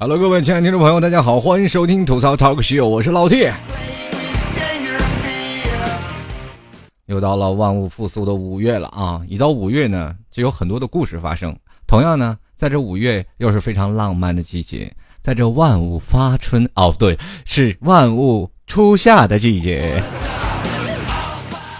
[0.00, 3.50] Hello，各位亲爱的听众朋友，大家好，欢迎收听吐槽 Talk Show，我是老 T。
[7.06, 9.20] 又到了万物复苏的五月了啊！
[9.26, 11.52] 一到五月呢，就有很多的故事发生。
[11.84, 20.00] 同样呢，在这五月又是非常浪漫的季节，在这万物发春哦，对，是万物初夏的季节，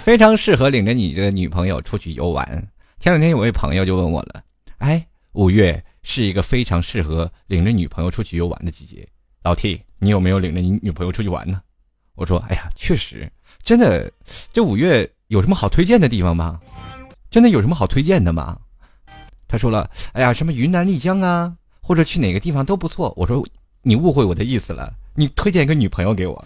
[0.02, 2.44] 非常适合领着你的女朋友出去游玩。
[2.98, 4.42] 前两天有位朋友就问我了，
[4.78, 5.80] 哎，五月。
[6.10, 9.06] 是一个非常适合领着女朋友出去游玩的季节，
[9.42, 11.60] 老 T，你有没有领着你女朋友出去玩呢？
[12.14, 13.30] 我说，哎呀，确实，
[13.62, 14.10] 真的，
[14.50, 16.58] 这五月有什么好推荐的地方吗？
[17.30, 18.58] 真的有什么好推荐的吗？
[19.46, 23.12] 他说了，哎呀，什么云南丽江啊，或者去哪个地方都不错。
[23.14, 23.46] 我说，
[23.82, 26.42] 你误会我的意思了，你推荐一个女朋友给我。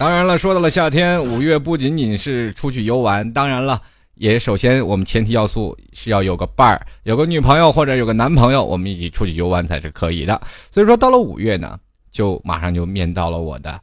[0.00, 3.78] 当然了，说到了夏天，五月不仅仅是出去游玩，当然了，
[4.14, 10.40] 也首先我们前提要素是要有个伴儿，有个女朋友或者有个男朋友，我们一起出去游玩才是可以的。
[10.70, 11.78] 所以说，到了五月呢，
[12.10, 13.78] 就马上就面到了我的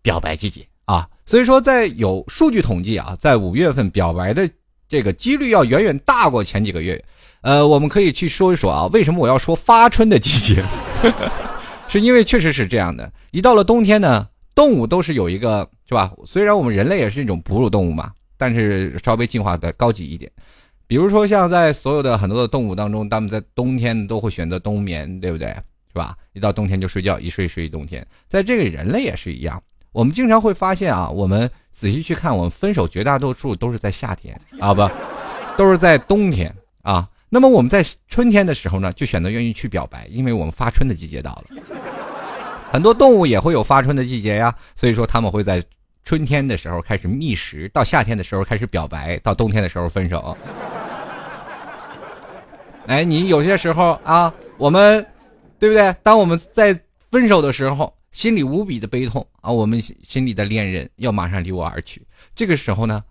[0.00, 1.08] 表白季节啊。
[1.26, 4.48] 所以说，在有数据统计啊，在五月份表白的
[4.88, 7.04] 这个几率要远远大过前几个月。
[7.40, 10.62] 呃，我们可以去说一说啊，为什么我要说发春的季节？
[11.88, 14.28] 是因为确实是这样的，一到了冬天呢。
[14.58, 16.12] 动物都是有一个是吧？
[16.26, 20.28] 虽然我们人类也是一种哺乳动物嘛，但是稍微进化的高级一点。
[20.88, 25.46] 比如说像在所有的很多的动物当中，它们在冬天都会选择冬眠，对不对？
[25.92, 26.16] 是吧？
[26.32, 28.04] 一到冬天就睡觉，一睡睡一冬天。
[28.28, 34.90] 在这个人类也是一样，我们经常会发现啊，我们仔细去看，我们分手绝大多数都是在夏天啊，不，
[35.56, 37.08] 都是在冬天啊。
[37.28, 41.44] 那么我们在春天的时候呢，就选择愿意去表白，因为我们发春的季节到了。
[42.70, 45.64] 很多动物也会有发春的季节呀，所以说他们会在
[46.04, 50.36] 春天的时候开始觅食，到夏天的时候开始表白，到冬天的时候分手。
[52.86, 55.04] 哎，你有些时候啊，我们
[55.58, 55.94] 对不对？
[56.02, 56.78] 当我们在
[57.10, 63.02] 分手的时候，心里无比的悲痛啊，我们心里的恋人要马上离我而去，这个时候呢，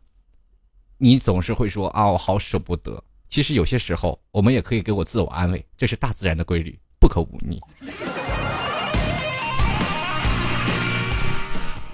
[0.97, 3.03] 你总是会说啊，我好舍不得。
[3.29, 7.62] 其实有些时候，我们也可以给我自我安慰，这是大自然的规律，不可忤逆。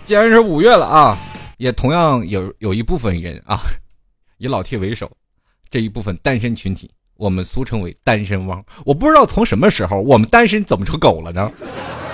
[0.05, 1.17] 既然是五月了啊，
[1.57, 3.59] 也同样有有一部分人啊，
[4.37, 5.09] 以老 T 为首，
[5.69, 8.63] 这一部分单身群体，我们俗称为单身汪。
[8.85, 11.49] 我不知道从什么时候我们单身怎么成狗了呢？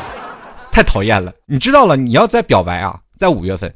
[0.71, 1.33] 太讨厌了！
[1.47, 3.73] 你知道了，你要再表白啊，在五月份，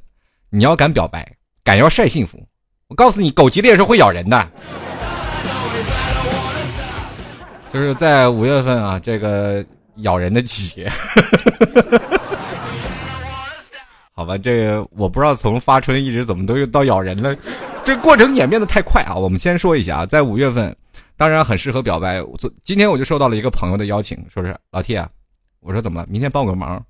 [0.49, 1.27] 你要敢表白，
[1.63, 2.41] 敢要晒幸福，
[2.87, 4.51] 我告诉你，狗急了也是会咬人的。
[7.71, 9.65] 就是在五月份啊，这个
[9.97, 10.87] 咬人的季节。
[14.15, 17.35] 好吧，这我不知道从发春一直怎么都又到咬人了，
[17.83, 19.15] 这过程演变的太快啊！
[19.15, 20.75] 我们先说一下啊，在五月份，
[21.17, 22.21] 当然很适合表白。
[22.21, 25.09] 我昨今天我就收到了一个朋友的邀请，说是老 T 啊，
[25.61, 26.07] 我说怎么了？
[26.07, 26.85] 明天帮我个忙。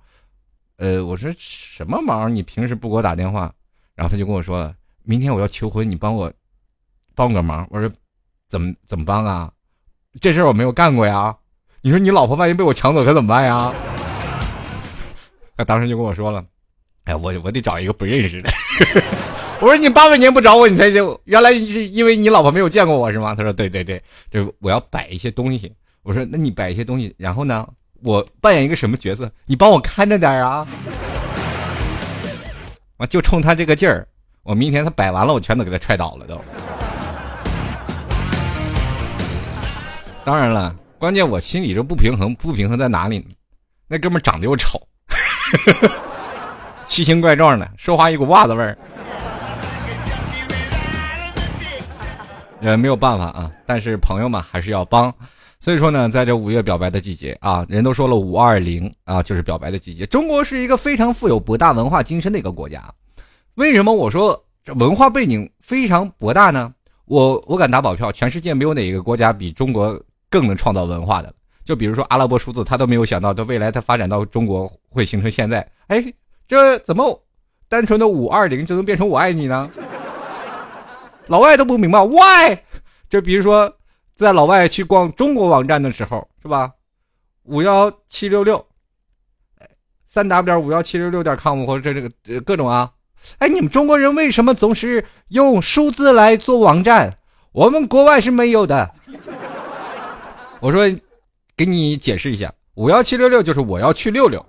[0.77, 2.35] 呃，我说什么忙？
[2.35, 3.49] 你平时不给我打电话，
[3.95, 6.29] 然后他就跟我说了，明天我要求婚，你帮我
[7.15, 7.65] 帮我个忙。
[7.69, 7.89] 我说
[8.49, 9.49] 怎么怎么帮啊？
[10.19, 11.33] 这事儿我没有干过呀。
[11.81, 13.71] 你说你老婆万一被我抢走可怎么办呀？
[15.55, 16.43] 他当时就跟我说了。
[17.05, 18.49] 哎，我我得找一个不认识的。
[19.59, 23.35] 我说你八百年不找我，你才就原来是因为你老婆没有见过我是吗？
[23.35, 25.71] 他说对对对，就是我要摆一些东西。
[26.01, 27.67] 我说那你摆一些东西，然后呢，
[28.03, 29.31] 我扮演一个什么角色？
[29.45, 30.67] 你帮我看着点啊。
[32.97, 34.07] 我就冲他这个劲儿，
[34.43, 36.41] 我明天他摆完了，我全都给他踹倒了都。
[40.23, 43.25] 当然了，关键我心里这不平衡，不平衡在哪里呢？
[43.87, 44.81] 那哥们长得又丑。
[46.93, 48.77] 奇形怪状的，说话一股袜子味儿。
[52.61, 55.11] 呃，没有办法啊，但是朋友们还是要帮。
[55.59, 60.05] 所以说呢，在这五月表白的季节啊，人都说了五二零啊，就是表白的季节。
[60.05, 62.93] 中国是一个非常富有博大文化精深的一个国家。
[63.55, 64.45] 为什么我说
[64.75, 66.71] 文化背景非常博大呢？
[67.05, 71.33] 我我敢打保票，全世界没有哪一个国家比中国更能创造文化的。
[71.65, 75.67] 就比如说阿拉伯数字，他都没有想到，他未来他发展到中国会形成现在。
[75.87, 76.13] 哎。
[76.53, 77.19] 这怎么
[77.67, 79.67] 单纯的五二零就能变成我爱你呢？
[81.25, 82.55] 老外都不明白，why？
[83.09, 83.73] 就比如说，
[84.13, 86.71] 在老外去逛中国网站的时候，是吧？
[87.45, 88.63] 五幺七六六，
[90.05, 92.91] 三 w 五幺七六六点 com 或者这这个各种啊，
[93.39, 97.17] 哎，你们中国人为什么总是用数字来做网站？
[97.51, 98.91] 我们国外是没有的。
[100.59, 100.83] 我说，
[101.57, 104.45] 给你解释一下，五幺七六六就是我要去六六。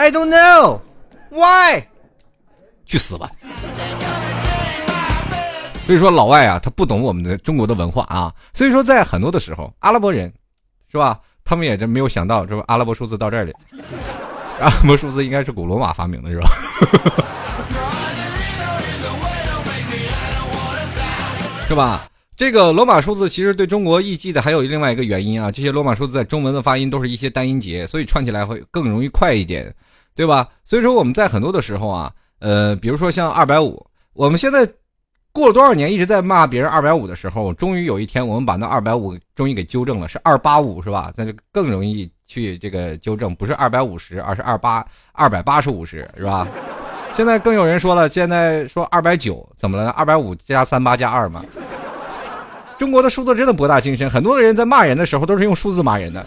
[0.00, 0.80] I don't know
[1.28, 1.82] why，
[2.86, 3.28] 去死吧！
[5.84, 8.32] 所以说老外啊，他不懂我们的中国的文化啊。
[8.54, 10.32] 所以说在很多的时候，阿拉伯人，
[10.90, 11.20] 是吧？
[11.44, 12.64] 他们也就没有想到，是吧？
[12.66, 13.52] 阿拉伯数字到这里，
[14.58, 16.50] 阿拉伯数字应该是古罗马发明的，是吧？
[21.68, 22.06] 是吧？
[22.38, 29.70] 这个罗马数字其实对中国易记的还有另外一个原因啊，这些罗马数字在中文的发音都是一些单音节，所以串起来会更容易快一点，
[30.14, 30.48] 对吧？
[30.64, 34.68] 所以说我们在很多的时候啊，呃，比如说像二百五，我们现在
[35.32, 41.12] 过了多少年一直在骂别人二百五的时候，终于有一天我们把那二百五终于给纠正了，是二八五是吧？
[41.16, 46.46] 那就更容易去这个纠正，不是二百五十，而是二八二百八十五十是吧？
[47.14, 49.90] 现在更有人说了，现在说二百九怎么了？
[49.90, 51.44] 二百五加三八加二嘛。
[52.78, 56.24] 中国的数字真的博大精深，很多的人在骂人的时候都是用数字骂人的。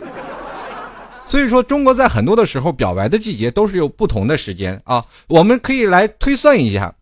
[1.26, 5.04] 所以说，中国在很多的时候表白的季节都是有不同的时间啊。
[5.28, 6.94] 我们可以来推算一下，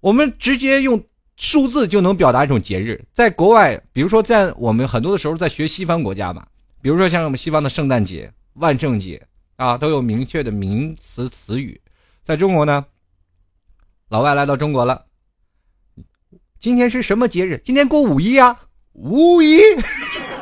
[0.00, 1.02] 我们直接用
[1.36, 3.04] 数字就能表达一种节日。
[3.12, 6.44] 在国外，比如说在我们很多的时候在学西方国家嘛，
[6.80, 9.22] 比如说像我们西方的圣诞节、万圣节
[9.56, 11.80] 啊，都有明确的名词词语。
[12.24, 12.84] 在中国呢？
[14.08, 15.06] 老外来到中国了，
[16.58, 17.60] 今天是什么节日？
[17.64, 18.60] 今天过五一啊，
[18.92, 19.58] 五一。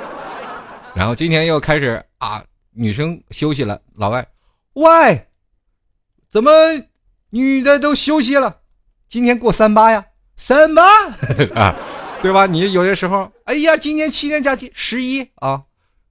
[0.94, 2.42] 然后今天又开始啊，
[2.72, 3.81] 女生休息了。
[3.94, 4.26] 老外，
[4.75, 5.26] 喂，
[6.28, 6.50] 怎么
[7.31, 8.58] 女的都休息了？
[9.08, 10.06] 今天过三八呀，
[10.37, 10.84] 三八
[11.55, 11.75] 啊，
[12.22, 12.46] 对吧？
[12.46, 15.62] 你有些时候，哎呀，今天七天假期，十一啊，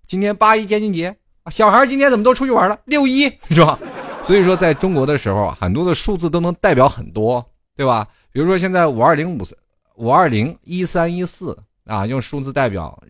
[0.05, 1.15] 今天八一建军节，
[1.49, 2.77] 小孩今天怎么都出去玩了？
[2.85, 3.79] 六一是吧？
[4.23, 7.43] 所以说，在中国的时候，很多的数字都能代表很多，
[7.75, 8.07] 对吧？
[8.31, 9.57] 比如说现在五二零五三
[9.95, 13.01] 五二零一三一四啊，用数字代表，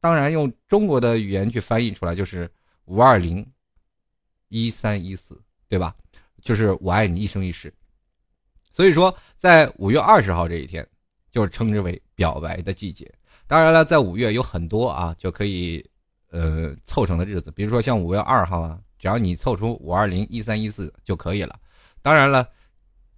[0.00, 2.50] 当然用中国的语言去翻译出来就是
[2.86, 3.46] 五二零
[4.48, 5.94] 一三一四，对吧？
[6.40, 7.72] 就是我爱你一生一世。
[8.72, 10.86] 所以说，在五月二十号这一天，
[11.30, 13.12] 就称之为表白的季节。
[13.46, 15.84] 当然了，在五月有很多啊，就可以
[16.30, 18.80] 呃凑成的日子，比如说像五月二号啊。
[18.98, 21.60] 只要你凑出五二零一三一四就可以了。
[22.00, 22.48] 当然了，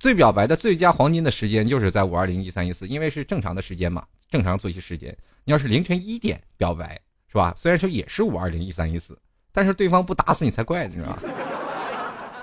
[0.00, 5.16] 最表白的最佳黄金的时间就是在五二零一三一四，因为是正常的时间嘛，正常作息时间。
[5.44, 7.54] 你要是凌晨一点表白，是吧？
[7.56, 9.16] 虽然说也是五二零一三一四，
[9.52, 11.18] 但是对方不打死你才怪，你知道吧？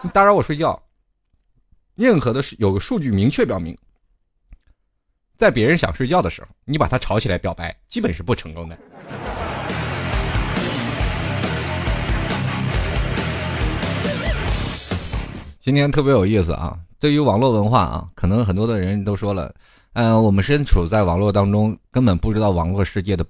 [0.01, 0.81] 你打扰我睡觉。
[1.95, 3.77] 任何的有个数据明确表明，
[5.37, 8.77] 在别人想睡觉的时候，你把他吵起来表白，基本是不成功的。
[15.61, 16.77] 今天特别有意思啊！
[16.99, 19.51] 对于网络文化啊，可能很多的人都说了，
[19.93, 23.25] 嗯，我们身处在网络当中，根本不知道网络世界的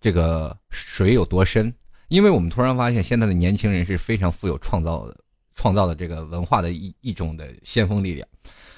[0.00, 1.70] 这个水有多深。
[2.14, 5.16] 因为我们突然发现，现在的年轻人是非常富有创造的、
[5.56, 8.24] 创造的这个文化的一一种的先锋力量。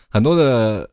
[0.09, 0.89] 很多的，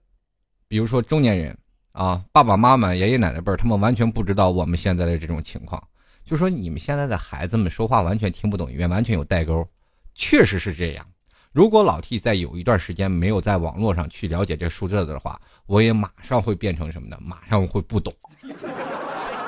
[0.67, 1.57] 比如说中年人
[1.93, 5.81] 啊，爸爸妈妈、爷爷奶奶辈儿，他们完全不知道我们现在的这种情况。
[6.25, 9.65] 就说你们现在的孩子们说话完全听不懂，语言完全有代沟，
[10.13, 11.05] 确实是这样。
[11.53, 17.17] 如果老 T 在有一段时间没有在网络上去了解这数字的话，我也马上会变成什么呢？
[17.21, 18.13] 马上会不懂，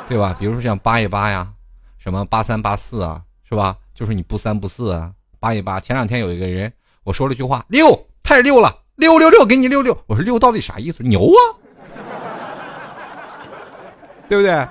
[0.08, 0.34] 对吧？
[0.40, 1.52] 比如说像八一八呀，
[2.06, 3.20] 什么八三八四啊，
[3.50, 3.76] 是吧？
[3.96, 5.80] 就是你不三不四啊，八一八。
[5.80, 6.72] 前两天有一个人，
[7.04, 9.98] 我说了句话，六太六了，六六六，给你六六。
[10.06, 11.04] 我说六到底啥意思？
[11.04, 11.42] 牛啊，
[14.30, 14.68] 对不对？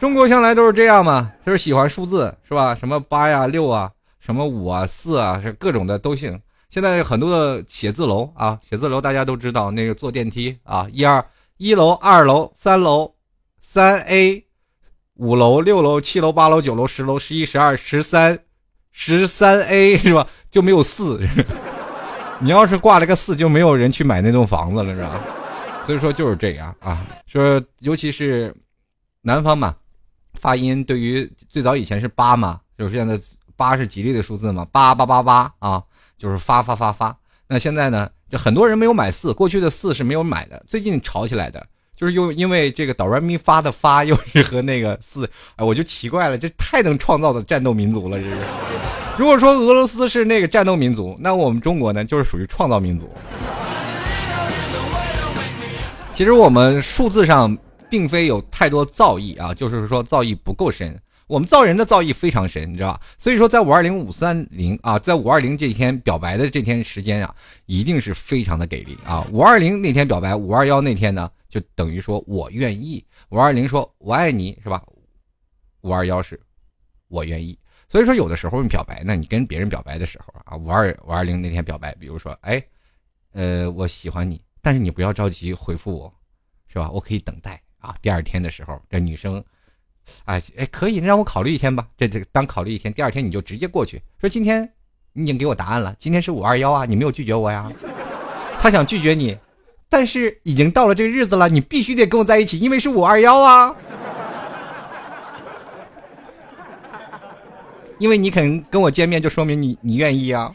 [0.00, 2.74] 中国向来都是这样嘛，就是喜欢数字，是吧？
[2.74, 6.40] 什么八呀、六啊，什么五啊、四啊，是各种的都行。
[6.70, 11.22] 现在很多的写字楼啊，写字楼大家都知道，那个坐电梯啊，一二
[11.58, 13.12] 一楼、二楼、三楼、
[13.60, 14.42] 三 A、
[15.20, 18.38] 五楼、六楼、七楼、八楼、九楼、十楼、十一、十二、十三、
[18.90, 20.26] 十三 A 是吧？
[20.50, 21.20] 就没有四。
[22.40, 25.20] 你要是挂了个四，就没有人去买那栋房子了，是吧？
[25.84, 27.06] 所以说就是这样啊。
[27.26, 28.54] 说尤其是
[29.20, 29.76] 南方嘛，
[30.40, 33.20] 发音对于最早以前是八嘛，就是现在
[33.56, 35.82] 八是吉利的数字嘛，八八八八啊。
[36.16, 38.10] 就是发发发发，那现在呢？
[38.28, 40.62] 就很多人没有买四，过去的四是没有买的。
[40.68, 41.66] 最近炒起来的，
[42.00, 48.36] 就是又因为这个哆来咪发的发又是和那个四，哎，我就奇怪了，这太能创造的战斗民族了，这是。
[49.18, 53.06] 如果说俄罗斯是那个战斗民族，那我们中国呢，就是属于创造民族。
[56.14, 57.54] 其实我们数字上
[57.90, 60.98] 并非有太多造诣啊，就是说造诣不够深。
[61.26, 63.00] 我们造人的造诣非常深，你知道吧？
[63.18, 67.34] 所以说，在五二零、五三零啊，在五二零这一天表白的这天时间啊，
[67.66, 69.22] 一定是非常的给力啊！
[69.30, 73.04] 五二零那天表白，五二幺那天呢，就等于说我愿意。
[73.28, 74.82] 五二零说我爱你是吧？
[75.82, 76.40] 五二幺是
[77.08, 77.58] 我愿意。
[77.88, 82.62] 所以说，有的时候你表白那，你跟别人表白的时候啊，五二五二零那天表白，比如说，哎，
[83.32, 86.14] 呃，我喜欢你，但是你不要着急回复我，
[86.68, 86.88] 是吧？
[86.88, 89.44] 我可以等待啊，第二天的时候，这女生，
[90.24, 91.88] 哎哎，可以让我考虑一天吧？
[91.96, 94.72] 这这当考虑一天，第二天你就直接过去说今天
[95.12, 97.68] 你已经给我答案了，今天是五二幺啊，你没有拒绝我呀？
[98.62, 99.36] 他想拒绝你，
[99.90, 103.74] 但是已经到了这个日子了，你必须得跟我在一起，因为是五二幺啊。
[107.98, 110.50] 因为你肯跟我见面，就说明你你愿意啊。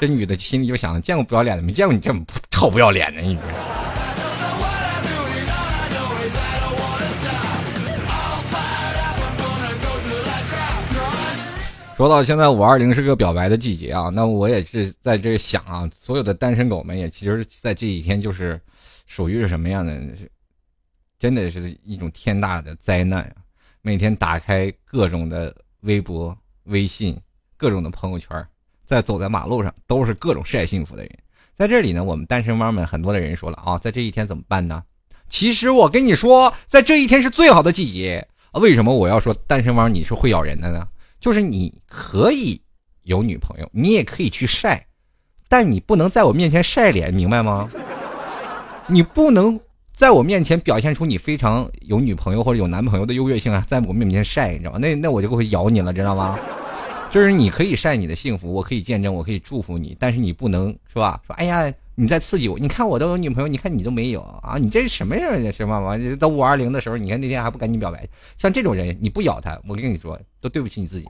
[0.00, 3.38] 这女的心里就想：见过不要脸的，没见过你这么臭不要脸的，你。
[12.04, 18.60] 说到现在五二零是个表白的季节啊，那我也是在这想啊，所有的单身狗们也其实，在这几天就是
[19.06, 19.98] 属于是什么样的？
[21.18, 23.36] 真的是一种天大的灾难啊！
[23.80, 27.18] 每天打开各种的微博、微信，
[27.56, 28.46] 各种的朋友圈，
[28.84, 31.10] 在走在马路上都是各种晒幸福的人。
[31.54, 34.84] 在这里呢，我们单身汪们很多的人说了啊，在这一天怎么办呢？
[35.30, 38.28] 其实我跟你说，在这一天是最好的季节！
[38.52, 40.86] 为什么我要说单身汪你是会咬人的呢？
[41.24, 42.60] 就是你可以
[43.04, 44.86] 有女朋友，你也可以去晒，
[45.48, 47.66] 但你不能在我面前晒脸，明白吗？
[48.88, 49.58] 你不能
[49.94, 54.78] 在我面前表现出你非常有女朋友或者有男朋友的优越性啊，在我面前晒，你知道吗？
[54.78, 56.38] 那那我就会咬你了，知道吗？
[57.10, 61.18] 就是你可以晒你的幸福，我可以见证，我可以祝福你，但是你不能是吧？
[61.26, 64.58] 说哎呀，你在刺激我，你看我都有女朋友，你看你都没有啊？
[64.60, 65.50] 你这是什么人？
[65.50, 65.80] 是吧？
[65.80, 68.06] 完到五二零的时候，你看那天还不赶紧表白？
[68.36, 71.08] 像这种人，你不咬他，我跟你说，都对不起你自己。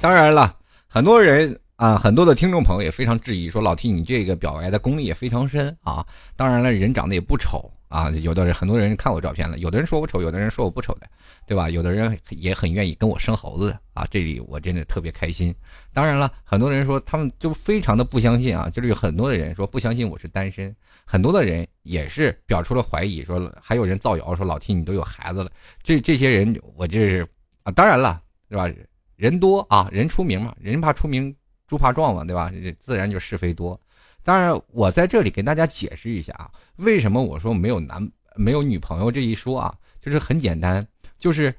[0.00, 0.52] 当然了，
[0.88, 1.56] 很多人。
[1.76, 6.04] 啊，很多的听众朋友也非常质疑，说老 T 你这个表白的功力也非常深啊。
[6.34, 8.10] 当然了，人长得也不丑啊。
[8.10, 11.08] 有的人很多人看我照片了，有的人说我丑，有的人说我不丑的，
[11.46, 11.68] 对吧？
[11.68, 14.06] 有的人也很愿意跟我生猴子的啊。
[14.10, 15.54] 这里我真的特别开心。
[15.92, 25.50] 当然了，很多人说他们就非常的不相信啊，就是有很多的人说不相信我是单身，很多的人也是表出了怀疑，说还有人造谣说老 T 你都有孩子了。
[25.82, 27.26] 这这些人我这是
[27.62, 28.70] 啊，当然了，是吧？
[29.16, 31.34] 人多啊，人出名嘛，人怕出名。
[31.66, 32.50] 猪怕壮嘛，对吧？
[32.80, 33.78] 自然就是非多。
[34.24, 40.86] 当然，我在这里跟大家解释一下啊，为什么我说没有男没有女朋友这一说啊，就是很简单，
[41.18, 41.54] 就是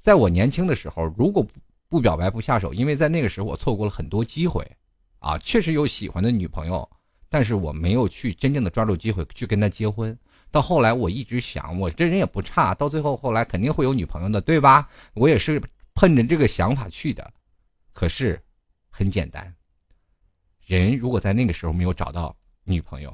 [0.00, 1.46] 在我年轻的时候，如果
[1.88, 4.66] 不表白不下手，因为在那个时候我错过了很多机会，
[5.18, 6.88] 啊，确实有喜欢的女朋友，
[7.28, 10.18] 但是我没有去真正的抓住机会去跟她结婚。
[10.50, 14.88] 到后来，我一直想，我这人也不差，到最后后来肯定会有女朋友的，对吧？
[15.14, 15.62] 我也是
[15.94, 17.32] 奔着这个想法去的，
[17.92, 18.40] 可是。
[18.92, 19.54] 很简单，
[20.70, 23.12] 人如果在那个时候没有找到女朋友，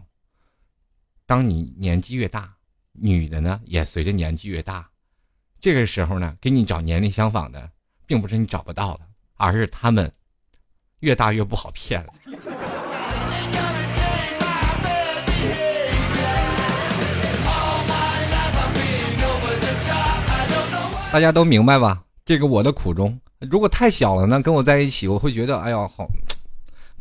[1.24, 2.54] 当你年纪越大，
[2.92, 4.86] 女的呢也随着年纪越大，
[5.58, 7.70] 这个时候呢，给你找年龄相仿的，
[8.04, 9.00] 并不是你找不到了，
[9.36, 10.12] 而是他们
[10.98, 12.12] 越大越不好骗了。
[21.10, 22.04] 大家都明白吧？
[22.26, 23.18] 这个我的苦衷。
[23.38, 26.06] 如果太小了呢，跟我在一起，我会觉得，哎呀，好，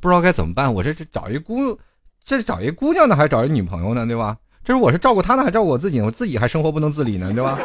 [0.06, 0.72] 不知道该怎么办。
[0.72, 1.76] 我这是找一姑，
[2.24, 4.38] 这是找一姑娘呢，还是找一女朋友呢，对吧？
[4.64, 6.00] 这是我是照顾她呢，还是照顾我自己？
[6.00, 7.58] 我自己还生活不能自理呢，对吧？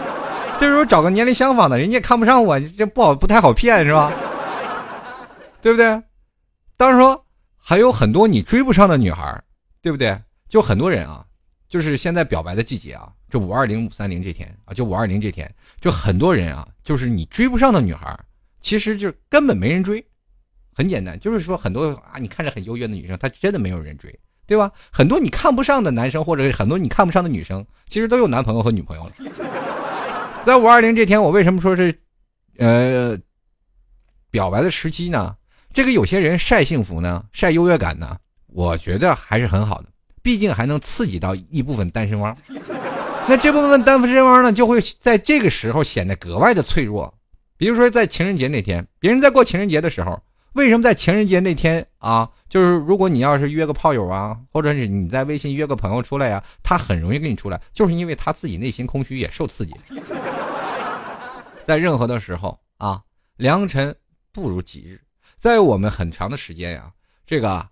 [0.59, 4.11] 这时候找个年龄相仿的，人家看不上我，这不好，不太好骗，是吧？
[5.61, 6.03] 对不对？
[6.79, 7.27] 当然说
[7.59, 9.39] 还有很多你追不上的女孩，
[9.83, 10.19] 对不对？
[10.49, 11.23] 就很多人啊，
[11.69, 18.19] 就是现在表白的季节啊，这五二零、五三零这天啊，就五二零这天，就很多人啊，就是你追不上的女孩。
[18.63, 20.05] 其实就根本没人追，
[20.75, 24.71] 很简单，就是说很多啊，你看着很优越的女生，她真的没有人追，对吧？
[24.91, 29.13] 很多你看不上的男生，或者很多你看不上的女生，其实都有男朋友和女朋友了。
[30.45, 31.95] 在五二零这天，我为什么说是，
[32.59, 33.19] 呃，
[34.31, 35.37] 表白的时机呢？
[35.73, 39.89] 这个有些人晒幸福呢，晒优越感呢，我觉得还是很好的，
[40.23, 42.37] 毕竟还能刺激到一部分单身汪。
[43.29, 47.13] 那这部分单身汪呢，就会在这个时候显得格外的脆弱。
[47.57, 50.21] 比如说，在情人节那天，别人在过情人节的时候，
[50.55, 52.29] 为什么在情人节那天啊？
[52.49, 59.73] 就是如果你要是约个炮友啊，或者是你在微信约个朋友出来呀，他很容易跟你出来，就是因为他自己内心空虚，也受刺激。
[61.65, 63.03] 在任何的时候啊，
[63.37, 63.95] 良辰
[64.33, 65.01] 不如吉日，
[65.37, 66.93] 在我们很长的时间呀，
[67.25, 67.69] 这个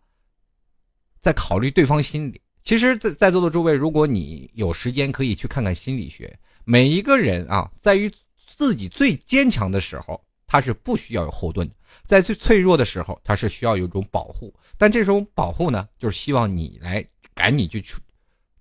[1.21, 2.41] 在考虑对方心理。
[2.63, 6.39] 其实，在在座的诸位，如果你有时间，可以去看看心理学。
[6.65, 8.13] 每一个人啊，在于。
[8.57, 11.65] 自己最坚强的时候，他是不需要有后盾；
[12.05, 14.53] 在最脆弱的时候，他是需要有一种保护。
[14.77, 17.95] 但这种保护呢，就是希望你来赶紧就去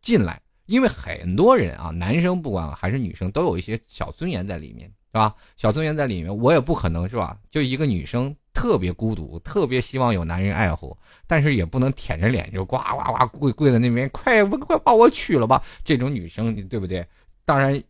[0.02, 5.34] 进来，因为很多人啊，男生不管还是女生，都有一些小尊严在里面，是吧？
[5.56, 7.38] 小尊严在里面，我也不可能是吧？
[7.50, 15.64] 就一个女生特别孤独，特别希望有男人爱护，但是也不能舔着脸就呱呱呱跪跪在那边，快快把我娶了吧！
[15.86, 17.06] 这种女生，对不对？
[17.46, 17.82] 当然，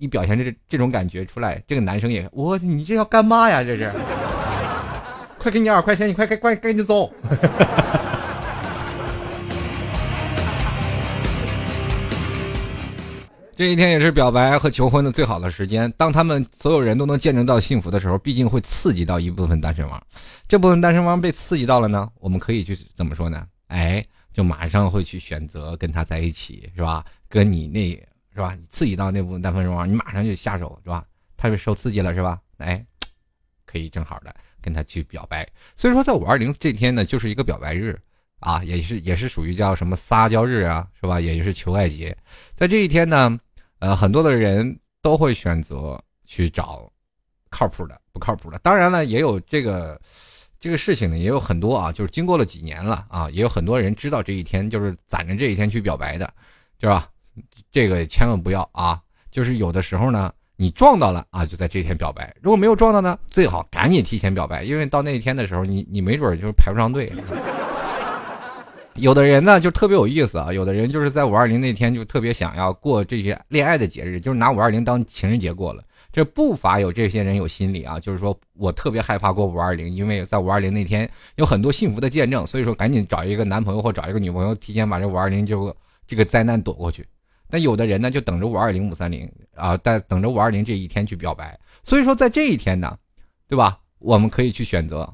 [0.00, 3.62] 你表现这这种感觉出来，这个男生也我你这要干嘛呀？
[3.62, 3.92] 这是，
[5.36, 7.12] 快给你二块钱，你快快快赶紧走。
[13.54, 15.92] 这一天也是表白和求婚的最好的时间。
[15.98, 20.02] 当他们所有人都能见证到幸福的时候，毕竟会刺激到一部分单身汪。
[20.48, 23.46] 这部分单身汪被刺激到了呢，我们可以去怎么说呢？
[23.66, 24.02] 哎，
[24.32, 27.04] 就马上会去选择跟他在一起，是吧？
[27.28, 28.02] 跟你那，
[28.40, 28.56] 是吧？
[28.70, 31.04] 刺激到那部分单身汪，你马上就下手，是吧？
[31.36, 32.40] 他是受刺激了，是吧？
[32.56, 32.82] 哎，
[33.66, 35.46] 可以正好的跟他去表白。
[35.76, 38.00] 所以说，在五二零这天呢，就是一个表白日
[38.38, 41.20] 啊，也是也是属于叫什么撒娇日啊，是吧？
[41.20, 42.16] 也就是求爱节。
[42.56, 43.38] 在这一天呢。
[43.82, 46.86] 呃，很多的人都会选择去找
[47.48, 48.58] 靠谱的、不靠谱的。
[48.58, 49.98] 当然了，也有这个
[50.58, 56.30] 这个事情呢，也有很多啊，就是经过了几年了啊，也有很多人知道这一天，就是攒着这一天去表白的，
[56.78, 57.08] 是吧？
[57.72, 59.00] 这个千万不要啊！
[59.30, 67.10] 就是有的时候呢，你撞到了啊，就在这天表白；如果没有撞到呢，最好赶紧提前表白，因为到那一天的时候，你你没准就是排不上队。
[68.96, 75.82] 有的人呢就特别有意思啊，有的人就是在五二零那天就特别想要过这些恋爱的节日，就是拿五二零当情人节过了。
[76.12, 85.74] 这不乏有这些人有心理啊，就是说我特别害怕过五二零，因为在五二零那天有很多幸福的见证，所以说赶紧找一个男朋友或找一个女朋友，提前把这五二零就
[86.06, 87.06] 这个灾难躲过去。
[87.50, 91.58] 那有的人呢就等着五二零五三零啊，在等着五二零这一天去表白。
[91.82, 92.96] 所以说在这一天呢，
[93.48, 93.78] 对吧？
[93.98, 95.12] 我们可以去选择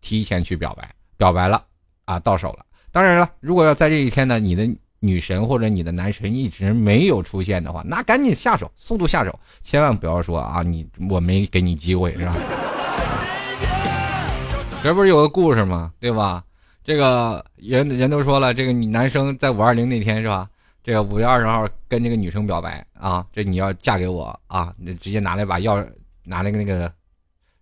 [0.00, 1.62] 提前去表白，表白了
[2.04, 2.64] 啊，到手了。
[2.90, 4.68] 当然了，如果要在这一天呢，你的
[5.00, 12.36] 女神或者你的男神一直没有出现的话，那赶紧下手，速度下手，千万不要说啊，你我没给你机会是吧？
[14.82, 15.92] 这不是有个故事吗？
[16.00, 16.42] 对吧？
[16.82, 20.48] 这个人人都说了，这个你男生在五二零那天是吧？
[20.84, 25.84] 这个五月二十号跟这个女生表白啊，这你要嫁给我啊，你直接拿来把钥
[26.22, 26.92] 拿来个那个。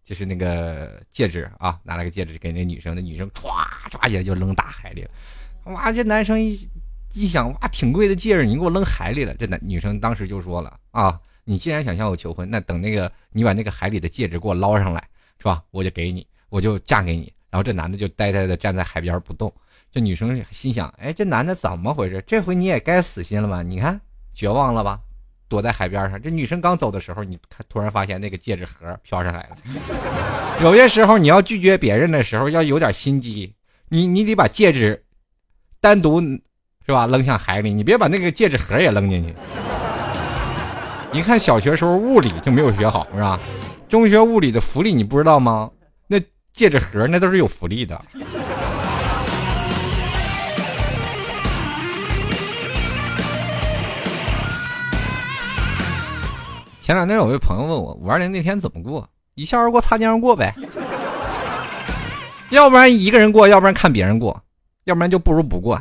[0.04, 3.48] 就是那个戒指啊，拿了个戒指给那女生，那女生歘
[3.88, 5.10] 歘起来就扔大海里了。
[5.66, 6.68] 哇，这男生一
[7.14, 9.32] 一想，哇，挺贵的戒指，你给我扔海里了。
[9.34, 15.08] 这男女生当时就说了啊，你既然想向我求婚，那等那个你把那个海里的戒指给我捞上来，
[15.38, 15.62] 是吧？
[15.70, 17.32] 我就给你，我就嫁给你。
[17.48, 19.50] 然后这男的就呆呆的站在海边不动。
[19.92, 22.24] 这女生心想，哎，这男的怎么回事？
[22.26, 23.62] 这回你也该死心了吧？
[23.62, 24.00] 你看，
[24.34, 24.98] 绝望了吧？
[25.48, 29.56] 躲在海边上，这女生刚走的时候，你看突然发现那个戒指盒飘上来了。
[30.62, 33.54] 有些时候你要拒绝别人的时候要有点心机，
[33.90, 35.04] 你你得把戒指
[35.78, 36.22] 单独
[36.86, 39.34] 是吧扔向海里，你别把那个戒指盒也扔进去。
[41.12, 43.38] 你看小学时候物理就没有学好是吧？
[43.90, 45.70] 中学物理的浮力你不知道吗？
[46.06, 46.18] 那
[46.54, 48.00] 戒指盒那都是有浮力的。
[56.92, 60.52] 前两天有位朋友问我五二零那天怎么过，一笑而过，擦肩而过呗。
[62.50, 64.38] 要不然一个人过，要不然看别人过，
[64.84, 65.80] 要不然就不如不过。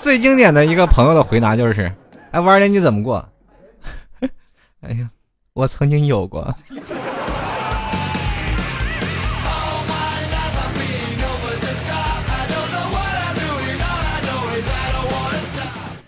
[0.00, 1.92] 最经典的一个朋友的回答就是
[2.32, 3.22] ：“哎，五二零你怎么过？”
[4.80, 5.10] 哎呀，
[5.52, 6.54] 我曾经有过。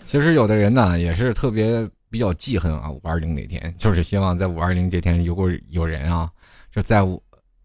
[0.07, 1.87] 其实有的人呢，也是特别。
[2.13, 6.29] 比较记恨啊，五二零那天就是希望在五二零这天有个有人啊，
[6.71, 7.19] 就在我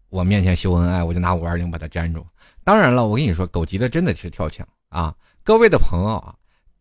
[0.09, 2.25] 我面前秀恩爱，我就拿五二零把他粘住。
[2.63, 5.13] 当然了，我跟你说，狗急了真的是跳墙啊！
[5.43, 6.33] 各位的朋友啊，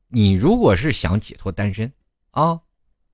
[0.09, 1.93] 你如果是想解脱单身
[2.31, 2.59] 啊，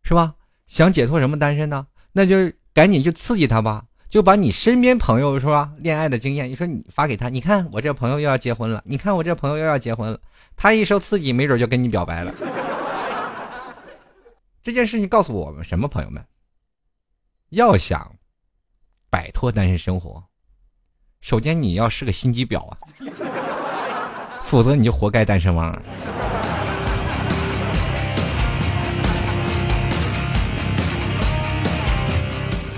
[0.04, 0.32] 是吧？
[0.68, 1.84] 想解脱什么单身呢？
[2.12, 2.36] 那就
[2.72, 10.20] 赶紧去刺激他吧，就把你身边朋友是吧，恋爱的经验，你说你发给他，你看我这朋友又要结婚了，你看我这朋友又要结婚了，
[10.54, 12.32] 他一受刺激，没准就跟你表白了。
[14.64, 16.24] 这件事情告诉我们什么，朋友们？
[17.50, 18.10] 要想
[19.10, 20.24] 摆脱单身生活，
[21.20, 22.78] 首先你要是个心机婊啊，
[24.46, 25.70] 否则你就活该单身汪。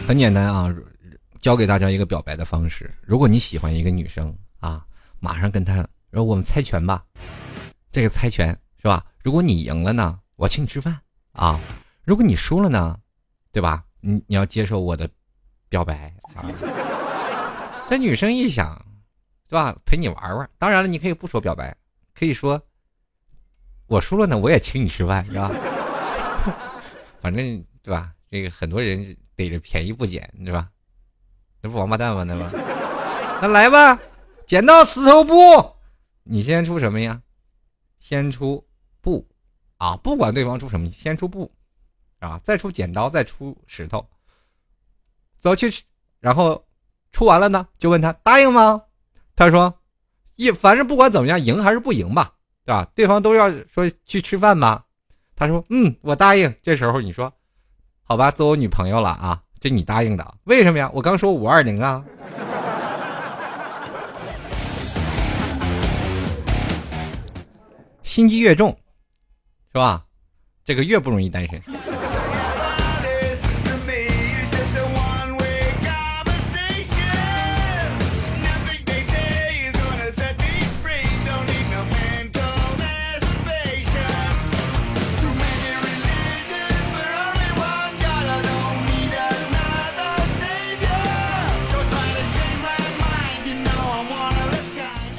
[0.09, 0.75] 很简单啊，
[1.39, 4.85] 教给大家一个表白的方式：如果你喜欢一个女生啊，
[5.21, 5.75] 马上跟她，
[6.11, 7.05] 然后我们猜拳吧。
[7.93, 8.49] 这个猜拳
[8.83, 9.07] 是吧？
[9.23, 11.01] 如果你赢了呢，我请你吃饭。
[11.37, 11.61] 啊，
[12.05, 12.99] 如果你输了呢，
[13.53, 13.85] 对吧？
[14.01, 15.09] 你你要接受我的
[15.69, 16.45] 表白啊。
[17.89, 18.75] 这女生一想，
[19.47, 19.77] 对吧？
[19.85, 20.51] 陪你玩玩。
[20.59, 21.77] 当然了，你可以不说表白，
[22.15, 22.61] 可以说
[23.87, 25.51] 我输了呢，我也请你吃饭，是吧？
[27.21, 28.13] 反正对吧？
[28.31, 30.69] 这个很多人逮着便宜不捡，对吧？
[31.63, 32.25] 这不王八蛋吗？
[32.25, 32.57] 那不，
[33.43, 34.01] 那来吧，
[34.47, 35.35] 剪刀石头布，
[36.23, 37.21] 你先出什么呀？
[37.99, 38.67] 先出，
[39.79, 41.53] 啊，不管对方出什么，先出布，
[42.19, 44.07] 啊，再出剪刀，再出石头，
[45.39, 45.73] 走去，
[46.21, 46.65] 然后
[47.13, 48.83] 出完了呢，就问他答应吗？
[49.35, 49.73] 他说，
[50.37, 52.33] 一反正不管怎么样，赢还是不赢吧，
[52.65, 52.91] 对吧？
[52.95, 54.85] 对方都要说去吃饭吧，
[55.35, 56.55] 他说，嗯，我答应。
[56.63, 57.33] 这时候你说，
[58.03, 59.43] 好吧，做我女朋友了啊。
[59.59, 60.35] 这你答应的？
[60.45, 60.91] 为什么呀？
[60.93, 62.05] 我刚说五二零啊，
[68.03, 68.79] 心机越重，
[69.77, 70.07] 是吧？
[70.65, 71.61] 这个越不容易单身。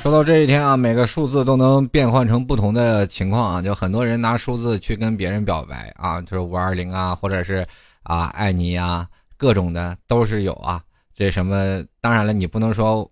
[0.07, 7.67] 说到这一天啊，每个数字都能变换成不同的情况啊，就很多人拿数字去跟别人表白啊，就是五二零啊，或者是
[8.03, 10.81] 啊爱你呀，各种的都是有啊。
[11.13, 11.83] 这什么？
[11.99, 13.11] 当然了，你不能说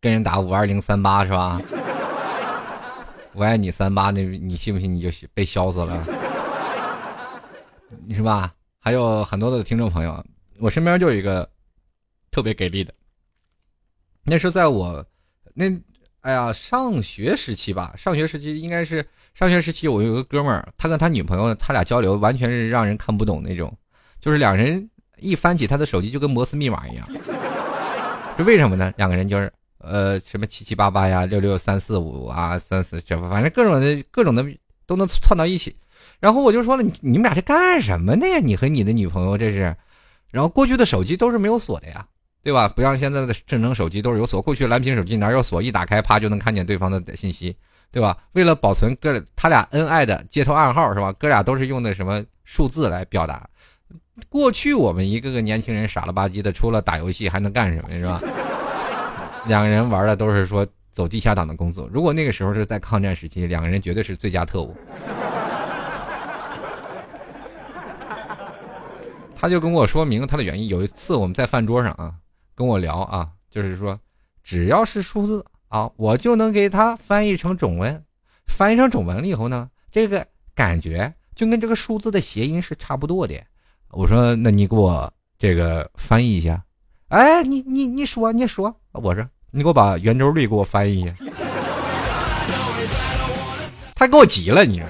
[0.00, 1.60] 跟人打五二零三八是吧？
[3.32, 6.02] 我爱你三八，那你信不信你就被削死了？
[8.12, 8.52] 是吧？
[8.80, 10.20] 还有很多的听众朋友，
[10.58, 11.48] 我身边就有一个
[12.32, 12.92] 特别给力的，
[14.24, 15.06] 那是在我
[15.54, 15.72] 那。
[16.26, 19.86] 哎呀，上学时期吧，上学时期应该是上学时期。
[19.86, 23.72] 我有个哥们儿，他跟他女朋友，他俩交流完全是让人看不懂那种，
[24.20, 27.08] 就是两人一翻起他的手机就跟摩斯密码一样。
[28.36, 28.92] 这为什么呢？
[28.96, 34.44] 两个人就是呃什么七七八八呀，六六三四五啊，三四这反正各种的各种的
[34.84, 35.76] 都能串到一起。
[36.18, 38.40] 然后我就说了，你你们俩这干什么的呀？
[38.40, 39.76] 你和你的女朋友这是？
[40.32, 42.04] 然后过去的手机都是没有锁的呀。
[42.46, 42.68] 对吧？
[42.68, 45.60] 不像现在的智能手机都是有锁，过去蓝屏手机哪有锁？
[45.60, 47.56] 一打开，啪就能看见对方的信息，
[47.90, 48.16] 对吧？
[48.34, 51.12] 为了保存哥他俩恩爱的接头暗号是吧？
[51.14, 53.44] 哥俩都是用的什么数字来表达？
[54.28, 58.20] 过去我们一个个年轻人傻了吧唧的，除了打游戏还能干什么是吧？
[59.48, 61.90] 两个人玩的都是说走地下党的工作。
[61.92, 64.72] 如果那个时候是在抗战时期，两个人绝对是最佳特务。
[69.34, 70.68] 他就跟我说明他的原因。
[70.68, 72.14] 有一次我们在饭桌上啊。
[72.56, 74.00] 跟我聊啊，就是说，
[74.42, 78.02] 只要是数字啊，我就能给他翻译成中文。
[78.46, 83.34] 翻译成中文了以后呢，这个感觉就跟这个数字的谐音是差不多的。
[83.90, 86.64] 我说，那你给我这个翻译一下。
[87.08, 91.12] 哎，你你你说你说，我说你给我把圆周率给我翻译一下。
[93.94, 94.86] 他给我急了，你说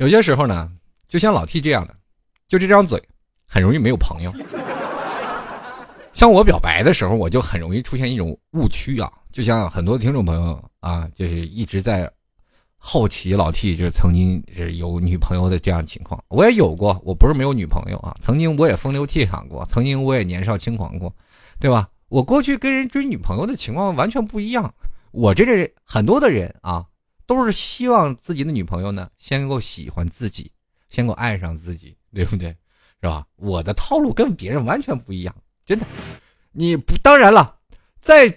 [0.00, 0.72] 有些时候呢，
[1.10, 1.94] 就像老 T 这样的，
[2.48, 2.98] 就这张嘴，
[3.46, 4.32] 很容易没有朋友。
[6.14, 9.12] 像我表白的时候，我就很容易出现一种误区啊。
[9.30, 12.10] 就像很多听众朋友啊，就是一直在
[12.78, 16.18] 好奇老 T 就是曾经是有女朋友的这样情况。
[16.28, 18.16] 我也有过，我不是没有女朋友啊。
[18.20, 21.14] 曾经我也风流倜傥过，曾经我也年少轻狂过，
[21.58, 21.86] 对吧？
[22.08, 24.72] 我过去跟人追女朋友的情况完全不一样。
[25.10, 26.86] 我这个很多的人啊。
[27.30, 30.50] 都是希望自己的女朋友呢，先够喜欢自己，
[30.88, 32.48] 先够爱上自己，对不对？
[33.00, 33.24] 是吧？
[33.36, 35.32] 我的套路跟别人完全不一样，
[35.64, 35.86] 真的。
[36.50, 37.54] 你不当然了，
[38.00, 38.36] 在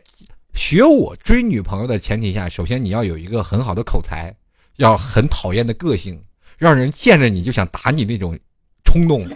[0.53, 4.31] 学我追女朋友的前提下，首先你要有一个很好的口才，
[4.75, 6.23] 要很讨厌的个性，
[6.55, 8.37] 让人见着你就想打你那种
[8.83, 9.27] 冲动。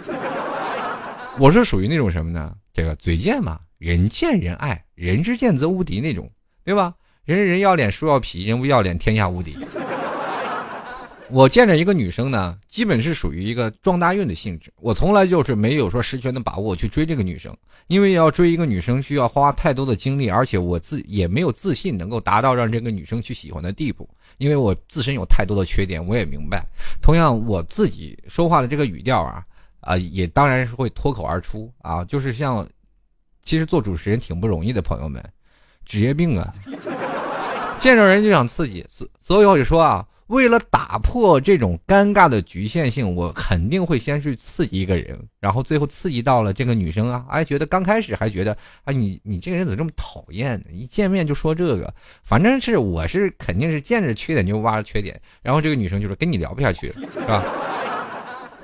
[1.39, 2.55] 我是属于那种什么呢？
[2.71, 6.29] 这个嘴贱嘛，人见人爱，人之见则无敌那种，
[6.63, 6.93] 对吧？
[7.27, 9.57] 人人要脸，树要皮，人不要脸，天下无敌。
[11.29, 14.71] 我见着一个女生呢，基本是属于一个撞大运的性质。
[14.77, 17.53] 我从来就是没有说十全的把握去追这个女生，
[17.87, 26.01] 因为要追一个女生需要花太多的精力，而且我自也没有自信能够达到让这个女生去喜欢的地步，因为我自身有太多的缺点。
[26.07, 26.65] 我也明白，
[27.01, 29.43] 同样我自己说话的这个语调啊，
[29.81, 32.65] 啊，也当然是会脱口而出啊，就是像，
[33.43, 35.21] 其实做主持人挺不容易的，朋友们，
[35.85, 36.49] 职业病啊。
[37.79, 48.51] 见着人就想刺激，所所以我就说啊，为了打破这种尴尬的局限性，我肯定会先去刺激一个人，然后最后刺激到了这个女生啊，哎，觉得刚开始还觉得
[48.83, 50.65] 啊，你你这个人怎么这么讨厌呢？
[50.71, 57.43] 一见面就说这个，反正是我是肯定是见着缺点就挖着缺点，然后这个女生就是跟你聊不下去，是吧？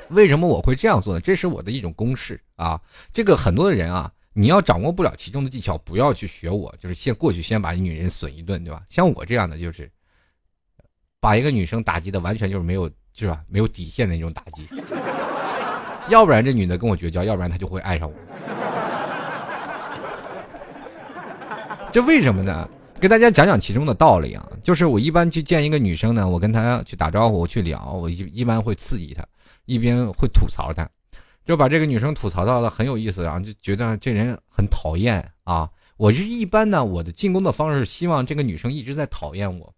[0.09, 1.21] 为什么我会这样做呢？
[1.21, 2.81] 这是我的一种公式啊，
[3.13, 4.11] 这个很多的人啊。
[4.33, 8.81] 你要掌握不了其中的技巧，不要去学我，就是先过去先把女人损一顿，对吧？
[8.89, 9.91] 像我这样的就是，
[11.19, 13.43] 把一个女生打击的完全就是没有是吧？
[13.47, 14.67] 没有底线的那种打击。
[16.09, 18.15] 要不然这女的跟我绝交，要不然她就会爱上我。
[21.91, 22.67] 这为什么呢？
[22.99, 24.43] 给大家讲讲其中的道理啊。
[24.63, 29.23] 就是我一般去见一个女生呢，我跟她去打招呼，我去聊，我一一般会刺激她，
[29.65, 30.89] 一边会吐槽她，
[31.45, 35.69] 就把这个女生吐槽到了很有意思，然后就觉得这人很讨厌啊。
[35.97, 39.73] 我是一般呢，我的进攻的方式，希望这个女生一直在讨厌我，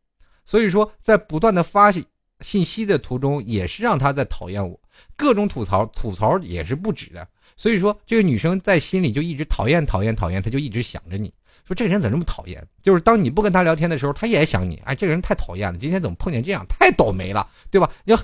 [0.45, 2.03] 所以说在不断的发信
[2.39, 4.79] 信息的途中，也是让她在讨厌我，
[5.15, 7.27] 各种吐槽，吐槽也是不止的。
[7.57, 11.33] 所以说这个女生在心里就一直讨厌讨厌讨厌，她就一直想着你。
[11.65, 12.65] 说这个人怎么这么讨厌？
[12.81, 14.75] 就是当你不跟他聊天的时候，他也想你。
[14.85, 16.63] 哎，这个人太讨厌了，今天怎么碰见这样？
[16.67, 17.89] 太倒霉了，对吧？
[18.05, 18.15] 要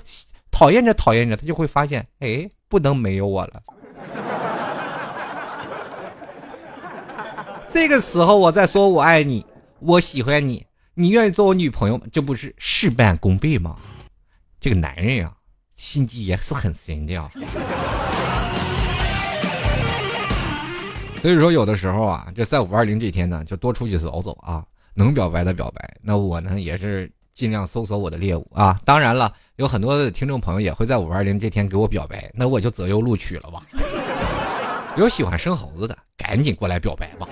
[0.52, 3.62] 讨厌着讨厌着，他就会发现，哎，不能没有我了。
[7.68, 9.44] 这个时候我再说我爱你，
[9.78, 12.06] 我喜欢你，你愿意做我女朋友吗？
[12.10, 13.76] 这不是事半功倍吗？
[14.58, 15.30] 这个男人呀，
[15.76, 17.20] 心机也是很深的。
[21.20, 25.94] 所以说，有的时候啊，这在五二零这天呢，就多出去走走啊，能表白的表白。
[26.00, 28.78] 那我呢，也是尽量搜索我的猎物啊。
[28.84, 33.60] 当然了，有很多的听众朋友也会在五二零这天给我表白，那我就择优录取了吧。
[34.96, 37.26] 有喜欢生猴子的，赶紧过来表白吧。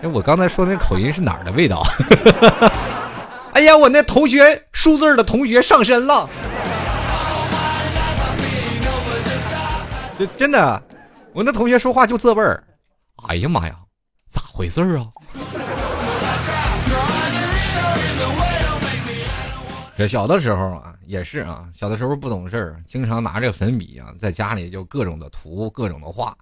[0.00, 1.82] 哎，我刚才说那口音是哪儿的味道？
[3.52, 6.28] 哎呀，我那同学数字的同学上身了，
[10.16, 10.80] 这真的。
[11.32, 12.62] 我那同学说话就这味儿，
[13.26, 13.74] 哎呀妈呀，
[14.30, 15.06] 咋回事儿啊？
[19.98, 26.38] 这小的时候啊，也是啊，小的时候不懂事儿，经常拿着粉笔啊，在家里就各种的涂，各种的画，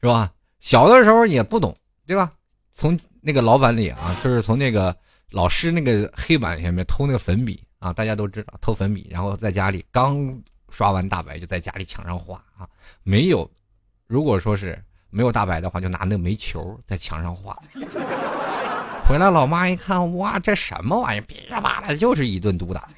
[0.00, 0.32] 是吧？
[0.58, 1.72] 小的时候也不懂，
[2.04, 2.32] 对吧？
[2.72, 4.92] 从那个老板里啊，就是从那个
[5.30, 10.36] 老师那个黑板下面偷那个粉笔啊，大家都知道偷粉笔，然后在家里刚
[10.70, 12.68] 刷完大白，就在家里墙上画啊，
[13.04, 13.48] 没有。
[14.08, 14.76] 如果说是
[15.10, 17.56] 没有大白的话，就拿那个煤球在墙上画。
[19.08, 21.22] 回来，老妈一看，哇，这什么玩意儿？
[21.22, 22.88] 噼里啪啦，就是一顿毒打。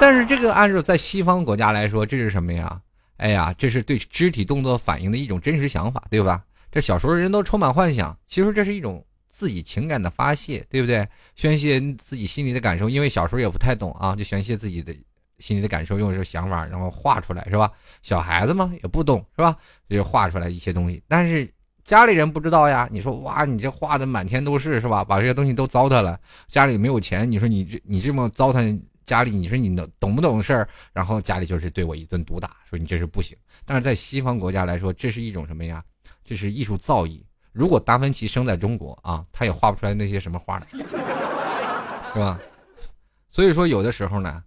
[0.00, 2.80] 但是这个按照在西方国家来说，这是什么呀？
[3.18, 6.42] 哎呀，这是对肢体动作反应的一种真实想法，对吧？
[6.72, 11.06] 这小时候人都充满幻想，其实这是一种自己情感的发泄，对不对？
[11.36, 14.94] 宣泄自己心里的感受，因为小时候也不太懂啊，就宣泄自己的。
[15.40, 17.68] 心里的感受，用这个想法，然后画出来，是吧？
[18.02, 19.56] 小孩子嘛，也不懂，是吧？
[19.88, 21.02] 就画出来一些东西。
[21.08, 21.46] 但是
[21.84, 22.88] 家里人不知道呀。
[22.90, 25.04] 你说，哇，你这画的满天都是，是吧？
[25.04, 26.18] 把这些东西都糟蹋了。
[26.48, 30.68] 家里没有钱，你说你这你这么糟蹋家里，你说你能懂不懂事儿？
[30.92, 33.36] 然后家里就是对我一顿毒打，说你这是不行。
[33.64, 35.84] 但是在西方国家来说，这是一种什么呀？
[36.24, 37.22] 这是艺术造诣。
[37.52, 40.66] 如果达芬奇生在中国啊，他也画不出来那些什么画来，
[42.12, 42.40] 是吧？
[43.28, 44.42] 所以说，有的时候呢。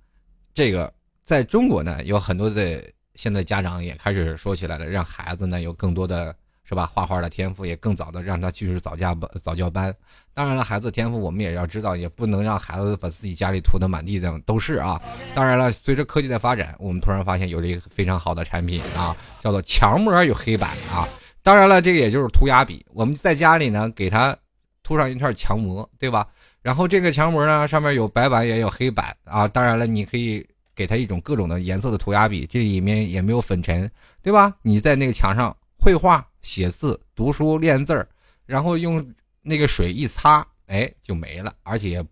[0.54, 0.92] 这个
[1.24, 6.36] 在中国呢，有很多的现在家长也开始说起来了，让孩子呢有更多的
[6.68, 9.94] 是吧画画的天赋，也更早的让他去早教班早教班。
[10.34, 15.02] 当然了，孩子天赋我们也要知道，也不能让孩子把自己家里涂的满地的都是啊。
[15.34, 21.08] 当然了，随着科技的发展，我们突然发现有了一个非常好的产品啊，叫做墙膜有黑板啊。
[21.42, 24.38] 当然了，这个也就是涂鸦笔，我们在家里呢给他
[24.84, 26.28] 涂上一片墙膜，对吧？
[26.62, 29.48] 然后这个墙膜呢，上面有白板也有黑板啊。
[29.48, 33.90] 当然了，你可以给它一种各种的颜色的涂鸦笔，这里面也没有粉尘，
[34.22, 34.54] 对吧？
[34.62, 38.08] 你在那个墙上绘画、写字、读书、练字儿，
[38.46, 41.56] 然后用那个水一擦，哎，就没了。
[41.64, 42.06] 而且也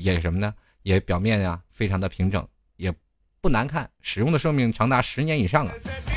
[0.00, 0.54] 也什么呢？
[0.82, 2.92] 也表面呀非常的平整，也
[3.40, 5.72] 不难看，使用的寿命长达十年以上啊。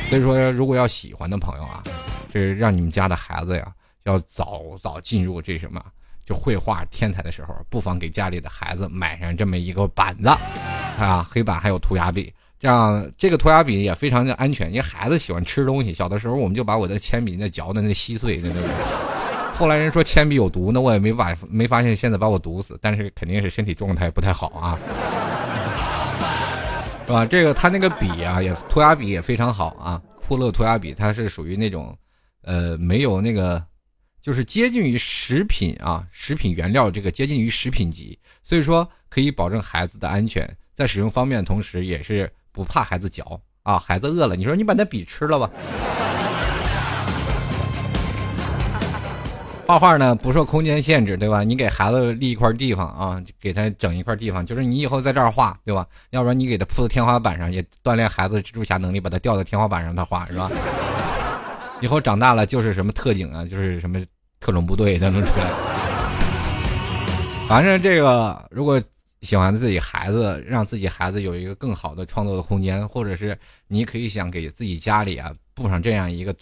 [0.09, 1.83] 所以说，如果要喜欢的朋友啊，
[2.31, 5.83] 这让你们家的孩子呀，要早早进入这什么。
[6.23, 10.29] 就绘画天才的时候，不妨给家里的孩子买上这么一个板子，
[10.99, 14.69] 啊，黑板还有涂鸦笔，这样这个涂鸦笔也非常的安全。
[14.69, 18.69] 因为孩子喜欢吃东西，小的时候我们就把我的铅笔那嚼的那稀碎的那种。
[19.57, 24.77] 后来人说铅笔有毒，那我也没把没发现，现在把我毒死，但是肯定是身体状态不太好啊，
[27.05, 27.25] 是吧？
[27.25, 31.93] 这个他那个笔啊，也涂鸦笔也非常好啊，酷乐涂鸦笔它是属于那种，
[32.43, 33.61] 呃，没有那个。
[34.23, 43.77] 就是接近于食品啊，食品原料这个接近于食品级，所以说可以保证孩子的安全，在使用方面的同时，也是不怕孩子嚼啊。
[43.79, 45.49] 孩子饿了，你说你把那笔吃了吧。
[49.65, 51.43] 画画呢不受空间限制，对吧？
[51.45, 55.87] 你给孩子立一块地方啊，给他整一块地方，就是你以后在这儿画，对吧？
[56.09, 60.51] 要不然你给他铺在天花板上，也锻炼孩子蜘蛛侠能力，把他吊在天花板上他画，是吧？
[61.79, 64.03] 以后长大了就是什么特警啊，就是什么
[64.41, 65.45] 特种部队都能出来。
[67.47, 68.81] 反正这个如果
[69.21, 76.35] 喜欢自己孩子，让自己孩子有一个更好的创作的空间，或者是你可以想给自己家里啊布上这样一个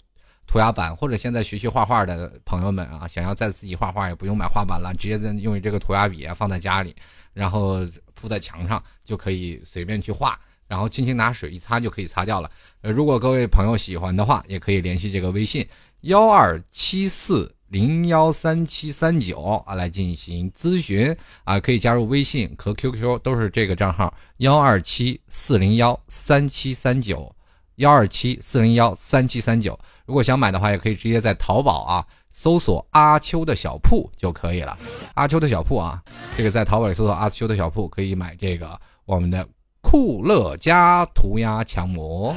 [0.46, 6.96] 涂鸦板，或者现在学习画画的朋友们啊，想要在自己画画也不用买画板了，直接在用这个涂鸦笔啊放在家里，
[7.34, 12.50] 然后铺在墙上就可以随便去画，然后轻轻拿水一擦就可以擦掉了。
[12.80, 15.68] 呃，如果各位朋友喜欢的话，也可以联系这个微信
[16.00, 17.54] 幺二七四。
[17.70, 27.32] 零幺三七三九啊，来进行咨询啊，可以加入微信和 QQ，都是这个账号幺二七四零幺三七三九
[27.76, 29.78] 幺二七四零幺三七三九。
[30.04, 34.76] 如果想买的话，也可以直接在淘宝啊搜索阿秋的小铺就可以了。
[35.14, 36.02] 阿秋的小铺啊，
[36.36, 39.46] 这个在淘宝里搜索阿秋的小铺可以买这个我们的
[39.80, 42.34] 酷乐家涂鸦墙膜。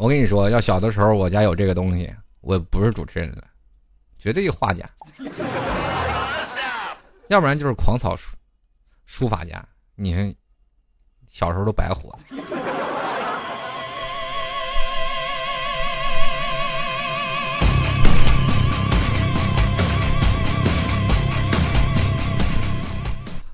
[0.00, 2.10] 我跟你说，要小的时候我家有这个东西，
[2.40, 3.44] 我不是主持人了，
[4.18, 4.88] 绝对画家，
[7.28, 8.34] 要不然就是狂草书
[9.04, 9.62] 书法家。
[9.96, 10.34] 你看，
[11.28, 12.16] 小时候都白活。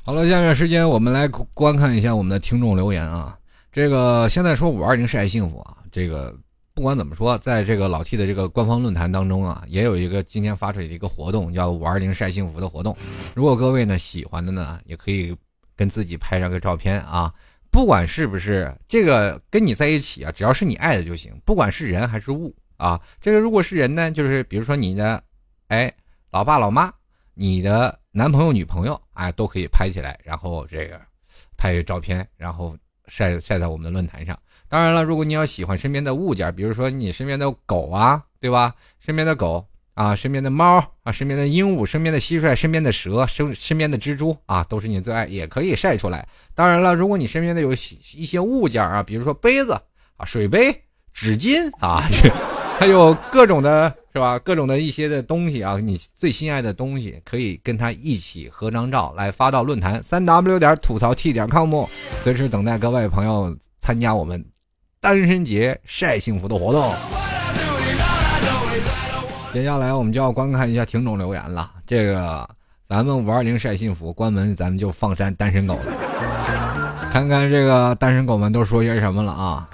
[0.04, 3.36] 好了，下面时间我们来观看一下我们的听众留言啊。
[3.72, 5.75] 这个现在说五二零是爱幸福啊。
[5.96, 6.38] 这个
[6.74, 12.94] 不管怎么说，在这个老 T 的这个官方论坛当中啊，也有一个今天发出的一个活动，叫“五二零晒幸福”的活动。
[13.34, 15.34] 如果各位呢喜欢的呢，也可以
[15.74, 17.32] 跟自己拍上个照片啊，
[17.70, 23.00] 不管是不是这个跟你在一起啊，只要是你爱的就行，不管是人还是物啊。
[23.18, 25.24] 这个如果是人呢，就是比如说你的
[25.68, 25.90] 哎
[26.30, 26.92] 老爸老妈，
[27.32, 31.00] 你的男朋友女朋友哎都可以拍起来，然后这个
[31.56, 32.76] 拍个照片，然后
[33.08, 34.38] 晒晒在我们的论坛上。
[34.68, 38.74] 当然了，如果你要喜欢身边的物件，比如说你身边的狗啊，对吧？
[38.98, 39.64] 身边的狗
[39.94, 46.26] 啊，身边的猫啊，身边的鹦鹉，身边的蟋蟀，身边的蛇，身身边的蜘蛛啊，都是你最爱，也可以晒出来。
[46.54, 49.80] 当然了，如果你身边的有一些物件啊，比如说杯子
[50.16, 52.02] 啊、水杯、纸巾啊，
[52.78, 54.38] 还有各种的，是吧？
[54.38, 61.84] 各种的一些的东西啊，你最心爱的东西，可以跟他一起合张照来发到论坛三 w 点吐槽 t 点 com，
[62.22, 64.44] 随时等待各位朋友参加我们。
[65.00, 66.92] 单身节晒幸福的活动，
[69.52, 71.70] 接下来我们就要观看一下听众留言了。
[71.86, 72.48] 这个
[72.88, 75.92] 咱们五二零晒幸福关门，咱们就放山单身狗了。
[77.12, 79.68] 看看这个单身狗们都说些什么了啊？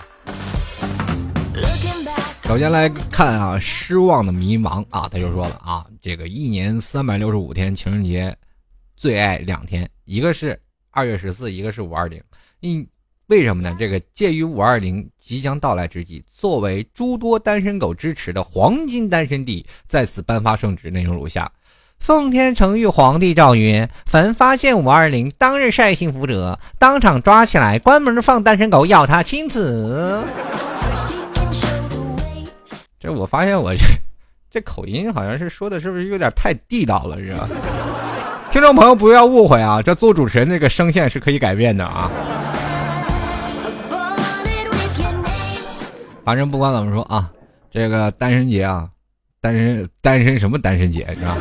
[2.53, 8.37] 首先来看啊，失望的迷茫啊，他就说了啊，这个一年三百六十五天情人节，
[8.95, 10.61] 最爱两天，一个是
[10.91, 12.23] 二月十四，一个是五二零。
[12.61, 12.87] 一
[13.29, 13.75] 为什么呢？
[13.79, 21.51] 这个介于五二零即将到来之际，作为诸多单身狗支持的黄金单身地，在此颁发圣旨，内容如下：
[21.99, 30.23] 奉天承运，皇帝诏曰：凡发现五二零当日晒幸福者，当场抓起来，关门放单身狗，要他亲子。
[33.03, 33.83] 这我发现我这
[34.49, 37.19] 这口音好像是说的，是不是有点太地道了？
[37.19, 37.49] 是吧？
[38.49, 42.09] 听众朋友不要误会啊，这做主持人这个声线是可以改变的啊。
[46.25, 47.29] 反正不管怎么说啊，
[47.73, 48.88] 这个单身节啊，
[49.41, 51.37] 单身单身什么单身节是吧？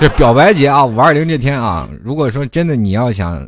[0.00, 3.46] 这表白节啊，五二零这天啊，如果说真的你要想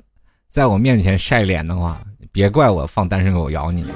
[0.50, 3.87] 在我面前晒脸的话，别怪我放单身狗咬你。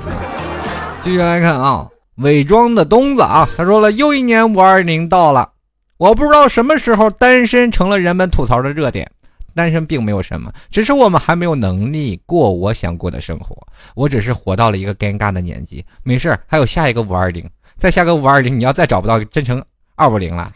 [1.03, 1.87] 继续来看啊，
[2.19, 5.51] 伪装的东子啊，他说了，又一年五二零到了，
[5.97, 9.11] 我不知道什么时候单身成了人们吐槽的热点。
[9.55, 13.57] 单身并没有什么，只是我们还没有能力过我想过的生活。
[13.97, 17.45] 我只是活到了一个尴尬的年纪，没事还有下一个五二零，
[17.77, 19.61] 再下个五二零，你要再找不到，真成
[19.97, 20.53] 二五零了。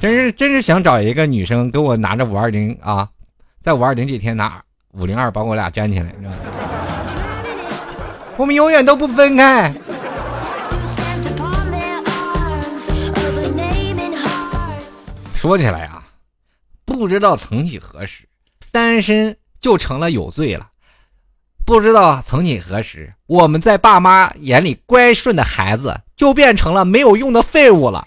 [0.00, 3.08] 真是真是想找一个女生跟我拿着五二零啊，
[3.62, 6.36] 在五二零这天拿五零二把我俩粘起来，你知道吗
[8.38, 9.74] 我们永远都不分开。
[15.34, 16.02] 说起来啊。
[16.84, 18.24] 不知道曾几何时，
[18.72, 20.68] 单身就成了有罪了。
[21.64, 28.04] 不知道曾几何时，我们在爸妈眼里乖顺的孩子，就变成了没有用的废物了。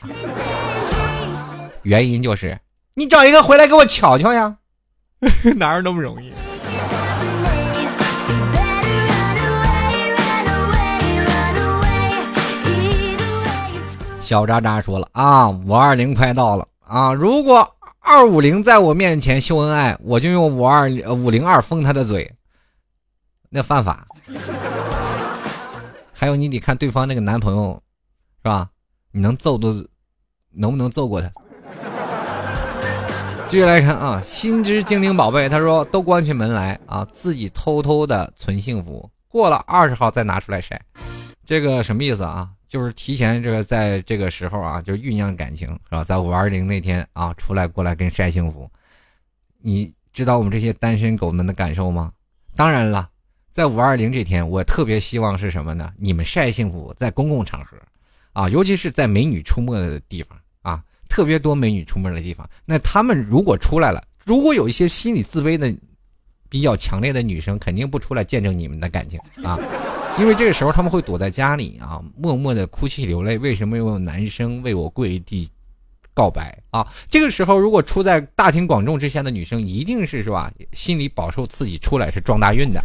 [1.84, 2.60] 原因就是
[2.96, 4.58] 你找一个回来给我瞧瞧呀，
[5.56, 6.34] 哪有那么容易？
[14.32, 17.70] 小渣渣说了啊，五二零快到了啊，如果。
[18.00, 22.34] 二五零在我面前秀恩爱，我就用五二五零二封他的嘴，
[23.50, 24.08] 那犯法。
[26.12, 27.84] 还有你得看对方那个男朋友，
[28.42, 28.70] 是吧？
[29.12, 29.86] 你能揍都，
[30.50, 31.30] 能不能揍过他？
[33.50, 40.82] 继续来看啊，心之精灵宝贝，他说都关起门来啊，自己偷偷的存幸福，过了二十号再拿出来晒，
[41.46, 42.50] 这个什么意思啊？
[42.72, 46.06] 就是提前这个在这个时候啊，就酝酿感情是吧？
[46.06, 48.72] 在五二零那天啊，出来过来跟晒幸福，
[49.60, 52.14] 你知道我们这些单身狗们的感受吗？
[52.56, 53.10] 当然了，
[53.52, 55.92] 在五二零这天，我特别希望是什么呢？
[55.98, 57.76] 你们晒幸福在公共场合，
[58.32, 60.82] 啊，尤其是在美女出没的地方啊。
[61.10, 65.76] 特别多美女出没的地方，那他们如果出来了，如果有一些心理自卑的、
[66.48, 69.60] 比较强烈的女生，肯定不出来见证你们的感情啊，
[70.20, 73.38] 因为这个时候他们会躲在家里啊，默默的哭泣流泪。
[73.38, 75.50] 为什么有男生为我跪地
[76.14, 76.86] 告白啊？
[77.10, 80.52] 这个时候，如果出在大庭广众之下的女生，一定是是吧？
[80.74, 82.84] 心里饱受刺激，出来是撞大运的。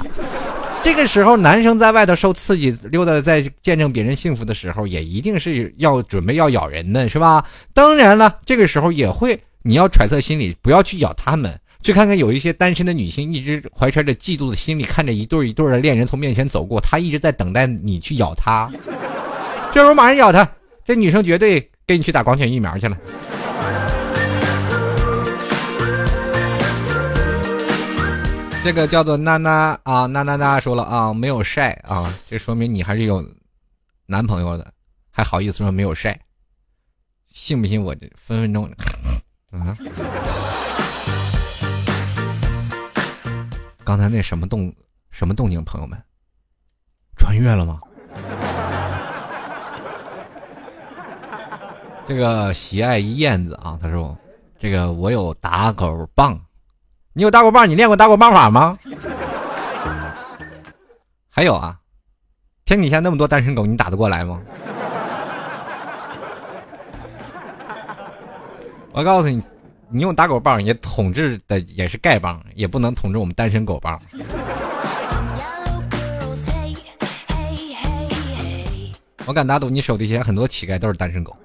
[0.82, 7.44] 这个时候，男生在外头受刺激，溜达在见证别人幸福的时候，也一定是要准备要咬人的，是吧？
[7.74, 18.68] 当然了，这个时候也会，你要揣测心理，不要去咬他们，去看看有一些单身的女性，一直怀揣着嫉妒的心理，看着一对一对的恋人从面前走过，她一直在等待你去咬她。
[19.72, 20.50] 这时候马上咬她，
[20.84, 22.98] 这女生绝对跟你去打狂犬疫苗去了。
[28.64, 33.24] 这个叫做娜娜啊，娜娜娜说了啊，没有晒啊，这说明你还是有
[34.06, 34.72] 男朋友的，
[35.12, 36.18] 还好意思说没有晒？
[37.30, 38.68] 信不信我这分分钟
[39.52, 39.72] 啊？
[43.86, 44.74] 刚才那什么动
[45.12, 45.96] 什么动静，朋友们，
[47.16, 47.78] 穿越了吗？
[52.04, 54.18] 这个喜爱一燕子啊，他说，
[54.58, 56.36] 这个我有打狗棒。
[57.12, 57.68] 你有打狗棒？
[57.70, 58.76] 你练过打狗棒法吗？
[61.30, 61.78] 还有啊，
[62.64, 64.42] 天底下那么多单身狗，你打得过来吗？
[68.90, 69.40] 我告诉你，
[69.88, 73.98] 你用打狗棒也统治的也是丐帮，也不能统治我们单身狗帮。
[79.24, 81.36] 我敢打赌，你手底下很多乞丐都是单身狗。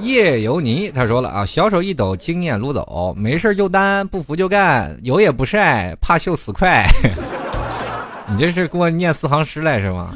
[0.00, 6.86] 夜游泥，他说了啊，小手一抖，经验撸走，没事就单，不服就干，有也不晒，怕秀死快。
[8.30, 10.14] 你这是给我念四行诗来是吗？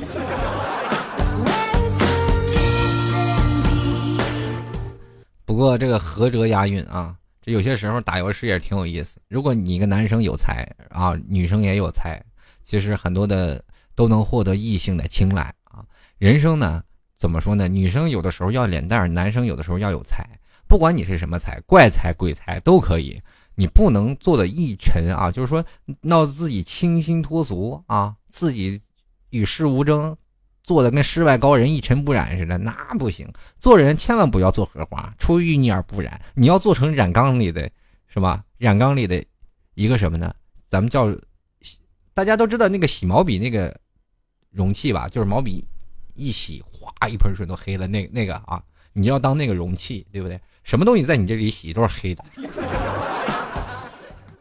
[5.53, 9.21] 不过这个合辙押韵啊，这有些时候打游戏也挺有意思。
[9.29, 12.19] 如果你一个男生有才啊，女生也有才，
[12.65, 13.63] 其实很多的
[13.95, 15.85] 都能获得异性的青睐啊。
[16.17, 16.83] 人生呢？
[17.15, 17.69] 怎么说呢？
[17.69, 20.27] 女生有的时候要脸蛋，男生有的时候要有才。
[20.67, 23.21] 不管你是什么才，怪才鬼才都可以。
[23.55, 25.63] 你不能做的一沉啊，就是说
[26.01, 28.81] 闹自己清新脱俗啊，自己
[29.29, 30.17] 与世无争，
[30.63, 33.31] 做的跟世外高人一尘不染似的，那不行。
[33.59, 36.21] 做人千万不要做荷花，出淤泥而不染。
[36.35, 37.71] 你要做成染缸里的，
[38.09, 38.45] 是吧？
[38.59, 39.25] 染缸里的
[39.75, 40.35] 一个什么呢？
[40.71, 41.15] 咱们叫，
[42.15, 43.77] 大家都知道那个洗毛笔那个
[44.51, 45.65] 容器吧，就是毛笔。
[46.15, 47.87] 一洗，哗，一盆水都黑了。
[47.87, 50.39] 那那个啊，你要当那个容器，对不对？
[50.63, 52.23] 什么东西在你这里洗都是黑的。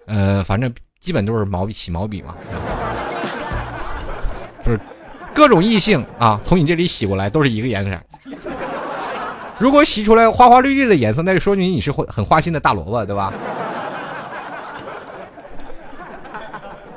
[0.06, 2.36] 呃，反正基本都是毛笔洗毛笔嘛，
[4.62, 4.80] 就 是
[5.34, 8.00] 各种异性啊，从你这里洗过来都是一个颜色。
[9.58, 13.32] 如果洗出来花花绿绿的颜色，那就说明你是很花心的大萝卜，对吧？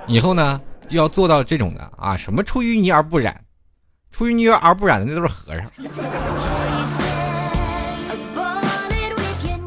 [0.07, 3.39] 以后呢，就要做到这种的啊，什么出淤泥而不染。
[4.11, 5.65] 出淤泥而不染的那都是和尚。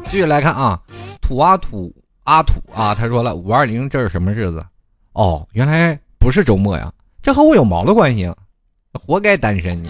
[0.04, 0.80] 继续来看啊，
[1.20, 1.94] 土阿土
[2.24, 4.64] 阿土啊，他说了五二零这是什么日子？
[5.12, 6.92] 哦，原来不是周末呀，
[7.22, 8.36] 这和我有毛的关系啊？
[8.98, 9.88] 活该单身你！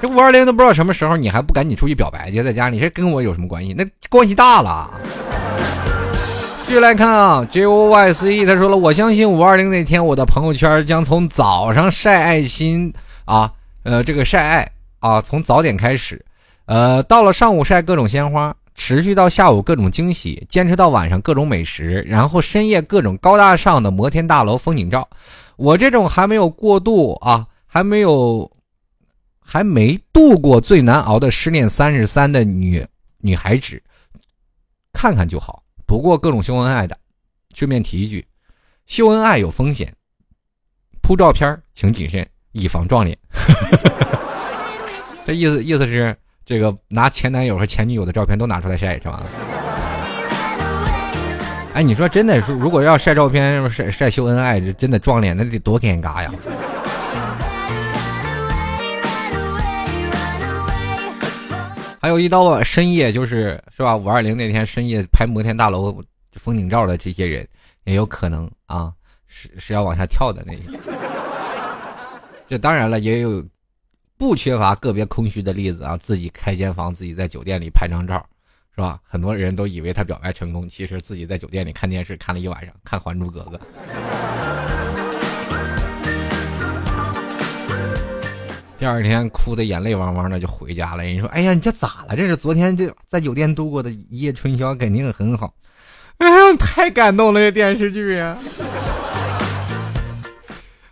[0.00, 3.74] 这五二零都不知道什么时候，你还不赶紧出去表白去，在家里这跟我有什么关系？
[3.74, 4.90] 那关系大了。
[6.66, 12.92] 继续来看啊，Joyce 他说了，我相信五二零那天，我的朋友圈将从早上晒爱心
[13.24, 13.52] 啊，
[13.82, 16.24] 呃，这个晒爱啊，从早点开始，
[16.66, 25.06] 呃，到了上午晒各种鲜花，持续到下午各种惊喜，坚持到晚上各种美食，然后深夜各种高大上的摩天大楼风景照。
[25.56, 28.50] 我这种还没有过度啊，还没有，
[29.40, 32.84] 还没度过最难熬的失恋三十三的女
[33.18, 33.80] 女孩子，
[34.92, 35.62] 看看就好。
[35.86, 36.98] 不过各种秀恩爱的，
[37.54, 38.26] 顺便提一句，
[38.86, 39.94] 秀恩爱有风险，
[41.00, 43.16] 铺照片请谨慎，以防撞脸。
[45.24, 49.22] 这意思意思是这个拿前男友和前女友的照片都拿出来晒是吧？
[51.72, 56.32] 哎，你说真的是，如果要晒照片晒晒秀恩爱，这真的撞脸，那得多尴尬呀！
[62.02, 63.94] 还有一到深夜就是是吧？
[63.94, 67.46] 五二零那天深夜拍摩天大楼风景照的这些人，
[67.84, 68.90] 也有可能啊，
[69.26, 70.62] 是是要往下跳的那些。
[72.48, 73.44] 这当然了，也有
[74.16, 78.26] 不缺乏个别空虚的例子啊，自己开间房，自己在酒店里拍张照，
[78.74, 78.98] 是吧？
[79.04, 83.60] 很多人都以为他表白成功，其实自己在酒店里看电视看了一晚上，看《还珠格格》。
[88.80, 91.04] 第二天哭的眼泪汪汪的就回家了。
[91.04, 92.16] 人说：“哎呀，你这咋了？
[92.16, 95.52] 这是昨天就在酒店度过的一夜春宵，肯定很好。”
[96.16, 98.34] 哎呀，太感动了，这电视剧呀！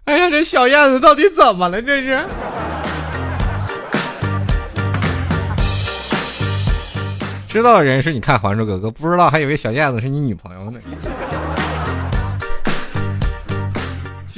[0.05, 1.80] 哎呀，这小燕子到底怎么了？
[1.80, 2.22] 这是？
[7.49, 10.78] 知道的人是你看《还珠格格》，不知道还以为小燕子是你女朋友呢。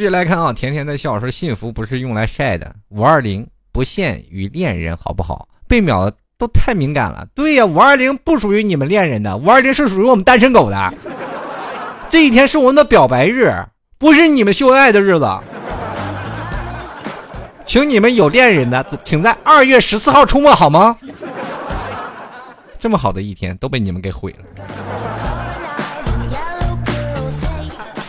[0.00, 5.46] 继续来看啊，甜甜在笑说：“幸福不是用来晒的。”五二零不限于恋人，好不好？
[5.68, 7.26] 被秒的都太敏感了。
[7.34, 10.94] 对呀，五二零不属于你们恋人的，五二零是属于我们单身狗的。
[12.08, 13.54] 这一天是我们的表白日，
[13.98, 15.38] 不是你们秀恩爱的日子。
[17.66, 20.96] 请你们有恋人的，请在二月十四号出没好吗？
[22.78, 24.64] 这么好的一天都被你们给毁了。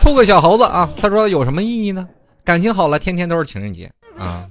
[0.02, 0.90] 吐个小猴子啊！
[0.96, 2.08] 他说有什么意义呢？
[2.42, 3.88] 感情好了，天天都是情人节
[4.18, 4.48] 啊！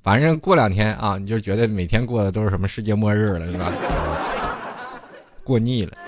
[0.00, 3.72] 反正过两天啊，你就觉得每天过的都是什么世界末日了，是吧？
[5.42, 5.98] 过腻了。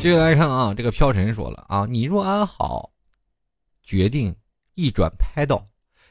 [0.00, 2.88] 接着来看啊，这个飘尘说了啊，你若安好，
[3.82, 4.34] 决定
[4.74, 5.62] 一转拍倒，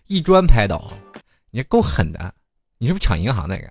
[0.06, 0.88] 一砖拍倒，
[1.50, 2.32] 你够狠的！
[2.78, 3.68] 你是不是抢银行那个？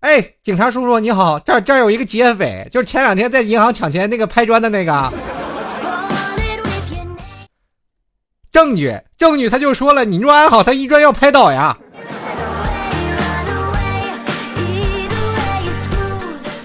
[0.00, 5.10] 哎，警察叔叔你好，这这有一个劫匪，就是前两天在银行抢钱那个拍砖的那个。
[8.52, 11.74] 证据，证据，他就说了，你若安好，他一砖要拍倒呀。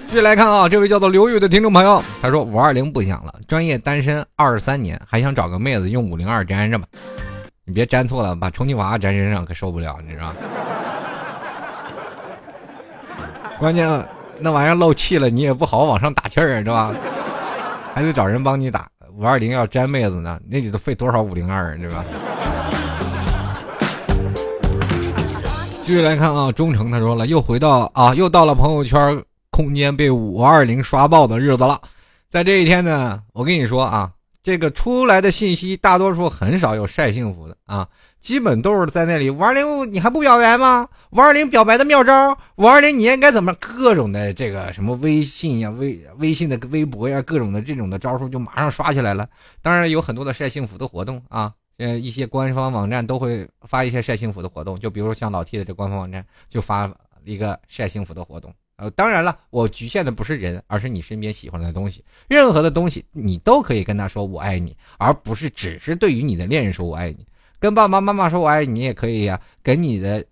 [0.07, 6.85] 继续来看啊，这位叫做刘宇的听众朋友，他说五二零不想了，专业单身二十三年，还想找个妹子用五零二粘上吧。
[7.63, 10.33] 你别粘错了，把充气娃娃粘身上可受不了，你知道
[13.57, 14.05] 关键
[14.39, 16.93] 那玩意儿漏气了，你也不好往上打气儿，是吧？
[17.93, 18.89] 还得找人帮你打。
[19.18, 22.05] 五二零要粘妹子呢，那得都费多少五零二，对吧？
[25.82, 31.82] 继续来看啊，忠诚他说了，又回到啊，又到了朋友圈空间被五二零刷爆的日子了。
[32.30, 34.11] 在这一天呢，我跟你说啊。
[34.43, 37.86] 这个出来的信息大多数很少有晒幸福的啊，
[38.28, 40.86] 基本都是在那里五二零，你还不表白吗？
[41.11, 49.30] 五二零表白的妙招，五二零你应该怎么各种的这个什么微信呀、微微信的微博呀，各种的这种的招数就马上刷起来了。
[49.61, 58.53] 当然有很多的晒幸福的活动啊，呃，一些官方网站都会发一些晒幸福的活动，就比如像老 T 的这官方网站就发一个晒幸福的活动。
[58.75, 62.03] 呃，当然了，我局限的不是人，而是你身边喜欢的东西。
[62.28, 67.25] 任何的东西，你都可以跟他说“我爱你”，而不是只是对于你的恋人说“我爱你”。
[67.60, 69.39] 跟爸爸妈妈说“我爱你”也可以呀。
[69.64, 70.26] 跟你的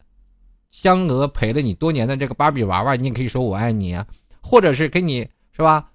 [0.71, 4.05] 相隔陪了你多年的这个芭比娃娃，你也可以说“我爱你”啊。
[4.41, 5.89] 或者是跟你是吧，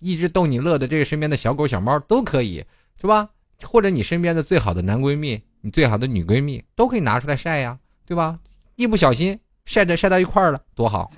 [0.00, 2.64] 一直逗你乐的这个身边的小狗小猫都可以
[3.00, 3.28] 是吧？
[3.62, 8.38] 或者你身边的最好的男闺蜜，你最好的女闺蜜都可以拿出来晒呀，对吧？
[8.76, 11.08] 一不小心晒着晒到一块儿了，多好。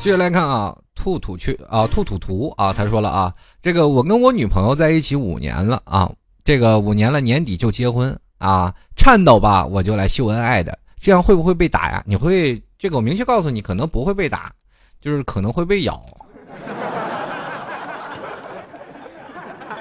[0.00, 6.10] 接着来看啊，兔兔去啊，兔兔图啊，他说了啊，这个我跟我女朋友在一起五年了啊，
[6.44, 12.02] 这个五年了，年底就结婚啊，颤抖吧，我就来秀恩爱的，这样会不会被打呀？
[12.06, 14.50] 你会这个我明确告诉你，可能不会被打，
[15.00, 16.02] 就是可能会被咬。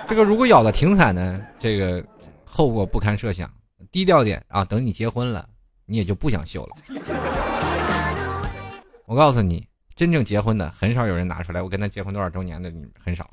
[0.08, 2.04] 这个如果咬的挺惨呢，这个
[2.44, 3.50] 后果不堪设想，
[3.92, 5.48] 低调点啊，等你结婚了，
[5.86, 6.76] 你也就不想秀了。
[9.06, 9.66] 我告诉你。
[9.98, 12.72] 真正结婚的很少有人拿出来，我跟他结婚多少周年的
[13.04, 13.28] 很少。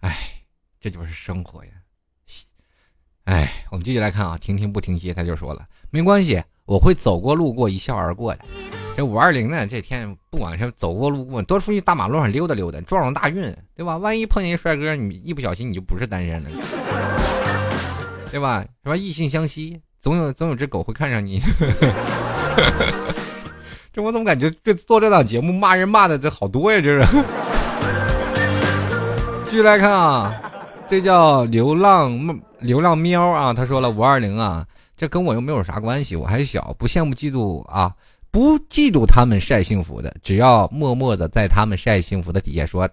[0.00, 0.16] 哎，
[0.80, 1.70] 这就是生活呀！
[3.24, 8.44] 哎，我们继续来看啊，婷婷不停歇，他就说了，没关系，我会走过路过一笑而过的。
[8.96, 13.98] 这五二零呢，这天不管是走过路过，多出去大马路上溜达溜达，撞撞大运，对吧？
[13.98, 16.50] 万一碰见一帅哥，你一不小心你就不是单身了，
[18.30, 18.62] 对吧？
[18.82, 18.96] 是吧？
[18.96, 19.82] 异性相吸。
[20.04, 21.40] 总有总有只狗会看上你，
[23.90, 26.78] 这我怎么感觉这做这档节目骂人骂的这好多呀？
[26.78, 27.24] 这是。
[29.46, 30.38] 继续来看啊，
[30.86, 37.90] 这叫流浪流浪喵啊，他说了五二零啊，这跟我又没有啥关系，我还小，不羡慕嫉妒啊，
[38.30, 42.86] 不嫉妒他们晒幸福的，只要默默的在他们晒幸福的底下说，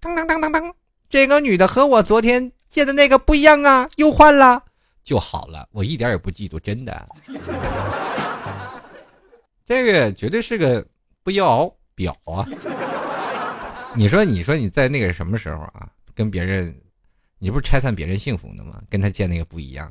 [0.00, 0.70] 当当当当当，
[1.08, 4.64] 这个女的和我昨天见的那个不一样啊，又换了
[5.08, 7.08] 就好了，我一点也不嫉妒，真的。
[9.64, 10.84] 这个绝对是个
[11.24, 12.44] 不要表啊！
[13.94, 16.78] 你说，你说你在那个什么时候啊，跟别人，
[17.38, 18.82] 你不是拆散别人幸福的吗？
[18.90, 19.90] 跟他见那个不一样，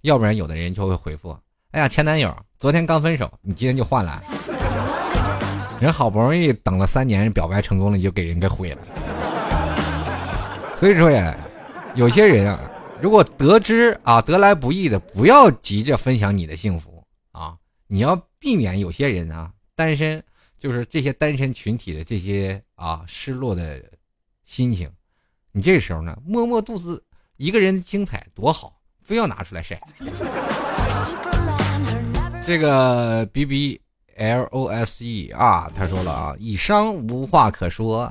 [0.00, 1.36] 要不然有的人就会回复
[1.72, 4.18] ：“哎呀，前男友昨天刚分手，你今天就换了。”
[5.78, 8.78] 人好不容易等了三年，表白成功了，你就给人给毁了。
[10.78, 11.36] 所以说呀，
[11.94, 12.58] 有些人啊，
[13.00, 20.22] 如果得知啊得来不易的，不要急着分享你的幸福啊，你要避免有些人啊单身，
[20.58, 23.82] 就是这些单身群体的这些啊失落的
[24.44, 24.90] 心情，
[25.52, 27.04] 你这时候呢默默独自
[27.36, 29.80] 一个人精彩多好，非要拿出来晒。
[32.46, 33.80] 这个 B B。
[34.16, 38.08] L O S E 啊，他说了啊，以伤无话可说，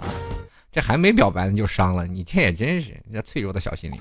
[0.73, 3.99] 这还没表白呢就伤了，你这也真是人家脆弱的小心灵。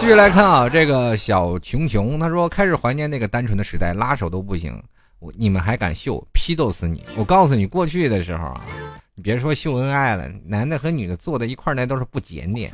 [0.00, 4.82] 继续来看啊，这个小琼琼他说开始怀念那个单纯的时代，拉手都不行，
[5.20, 7.04] 我你们还敢秀，批斗死你！
[7.16, 8.66] 我告诉你，过去的时候啊，
[9.14, 12.70] 你别说秀恩爱了，男的和女的坐在一块那都是不检点。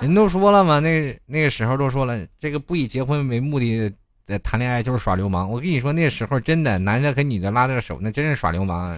[0.00, 3.92] 人都说了嘛，那那个时候都说了，这个不以结婚为目的。
[4.24, 8.96] 的谈恋爱就是耍流氓，我跟你说，那时候真的男的和女的拉着手，那真是耍流氓。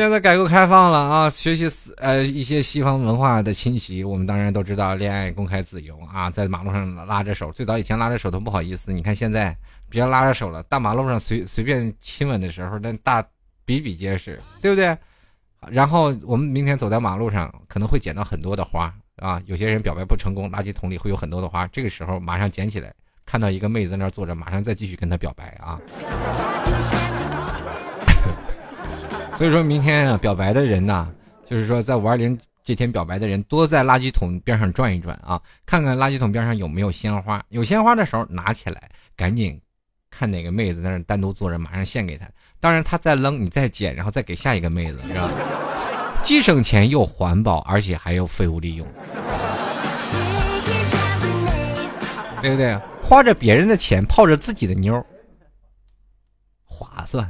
[0.00, 9.54] 现在改革开放了啊，学习呃一些西方文化的侵袭，我们当然都知道恋爱公开自由啊，在马路上拉着手，最早以前拉着手都不好意思，你看现在
[9.90, 13.22] 别人拉着手了，大马路上随随便亲吻的时候，那大
[13.66, 14.96] 比比皆是，对不对？
[15.68, 22.90] 然后我们明天走在马路上，可能会捡到很多的花啊，有些人表白不成功，垃圾桶里会有很多的花，这个时候马上捡起来。
[23.26, 25.78] 看到一个妹子在那坐着，马上再继续跟她表白啊！
[29.40, 31.08] 所以说明天啊，表白的人呐，
[31.46, 39.58] 就是说在五二零这天表白的人，多在垃圾桶边上转一转啊，看看垃圾桶边上有没有鲜花，有鲜花的时候拿起来，赶紧
[40.10, 42.28] 看哪个妹子在那单独坐着，马上献给她。
[42.60, 45.30] 当然，她再扔，你再捡，然后再给下一个妹子，是吧？
[46.22, 48.86] 既省钱又环保，而且还有废物利用，
[52.42, 52.78] 对不对？
[53.02, 55.02] 花着别人的钱泡着自己的妞，
[56.66, 57.26] 划算。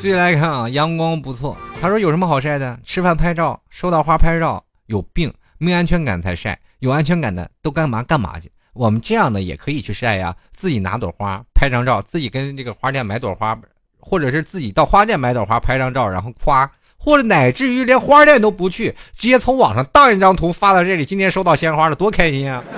[0.00, 1.56] 继续来看啊，阳光不错。
[1.80, 2.78] 他说有什么好晒的？
[2.84, 6.56] 吃饭拍照，收到花拍照，有病，没安全感才晒。
[6.78, 8.48] 有安全感的都干嘛干嘛去？
[8.74, 13.58] 我们这样的也可以去晒呀，自己拿朵花拍张照，自己跟这个花店买朵花，
[13.98, 22.62] 或者是自己到花店买朵花拍张照，然后夸，或者乃至于连花店都不去，直接从网上当一张图发到这里，今天收到鲜花了，多开心啊！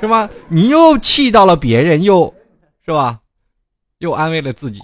[0.00, 0.28] 是吧？
[0.48, 2.34] 你又气到了别人，又，
[2.84, 3.20] 是吧？
[4.02, 4.82] 又安慰了自己。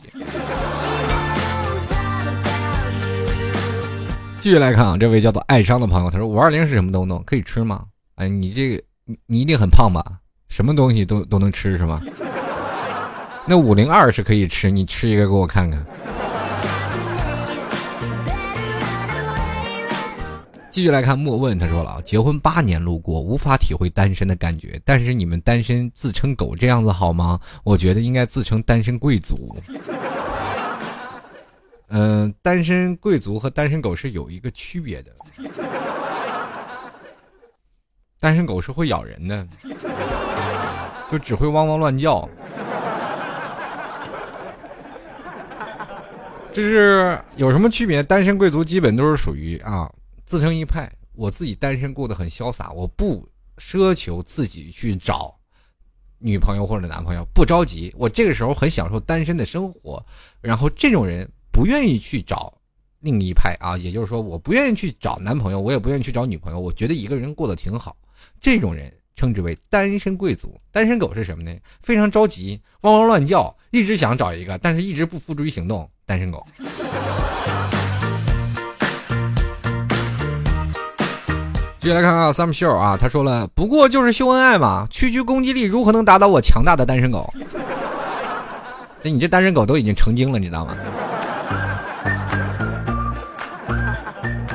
[4.38, 7.20] 继续来看啊，这位叫做爱伤的朋友，他说：“五二零是什么东东？
[7.26, 10.04] 可以吃吗？”哎，你这个你你一定很胖吧？
[10.48, 12.00] 什么东西都都能吃是吗？
[13.44, 15.84] 那五零二是可以吃，你吃一个给我看看。
[20.78, 24.80] 继续来看莫问，他说了啊，结婚八年路过，无法体会单身的感觉。
[24.84, 27.40] 但是你们单身自称狗这样子好吗？
[27.64, 29.52] 我觉得应该自称单身贵族。
[31.88, 35.10] 嗯，单身贵族和单身狗是有一个区别的。
[38.20, 39.44] 单身狗是会咬人的，
[41.10, 42.28] 就只会汪汪乱叫。
[46.52, 48.00] 这是有什么区别？
[48.00, 49.90] 单身贵族基本都是属于啊。
[50.28, 53.26] 自成一派，我自己单身过得很潇洒，我不
[53.56, 55.34] 奢求自己去找
[56.18, 57.90] 女朋友或者男朋友，不着急。
[57.96, 60.04] 我这个时候很享受单身的生活。
[60.42, 62.52] 然后这种人不愿意去找
[63.00, 66.60] 另一派啊，也就是说，我不愿意去找男朋友，我也不愿意去找女朋友。
[66.60, 67.96] 我觉得一个人过得挺好。
[68.38, 70.60] 这种人称之为单身贵族。
[70.70, 71.58] 单身狗是什么呢？
[71.82, 75.90] 非常着急，汪汪乱叫，一直想找一个，但是一直不付诸于行动。
[76.04, 76.44] 单身狗。
[81.88, 87.26] 继续来看看，Sam Show 啊，他说了，不过就是秀恩爱嘛，区区攻击力如何能打倒我强大的单身狗？
[89.02, 90.76] 这你这单身狗都已经成精了，你知道吗？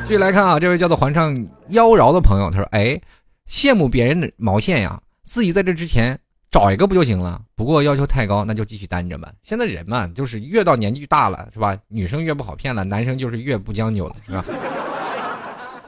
[0.03, 1.36] 继续来看啊，这位叫做环上
[1.69, 3.01] 妖娆的朋友，他说：“哎，
[3.49, 6.15] 羡慕别人的毛线呀，自己在这之前
[6.51, 7.41] 找一个不就行了？
[7.55, 9.31] 不过要求太高，那就继续单着吧。
[9.41, 11.75] 现在人嘛，就是越到年纪大了，是吧？
[11.88, 14.45] 女生越不好骗了，男生就是越不将就了，是吧？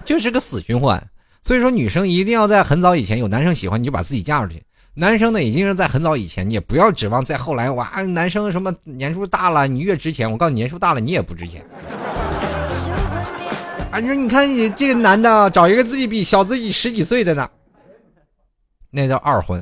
[0.03, 0.99] 就是个死循环。”
[1.45, 4.59] 所以说，女生一定要在很早以前有男生喜欢你就把自己嫁出去。
[4.95, 10.31] 男生呢，已经是在很早以前，你也不要指望在后来哇，男生什么年数大了，你越值钱。
[10.31, 11.63] 我告诉你，年数大了，你也不值钱。
[13.91, 17.47] 啊，你说你看你这个男的找一个自己比小自己十几岁的呢，
[18.89, 19.61] 那叫二婚。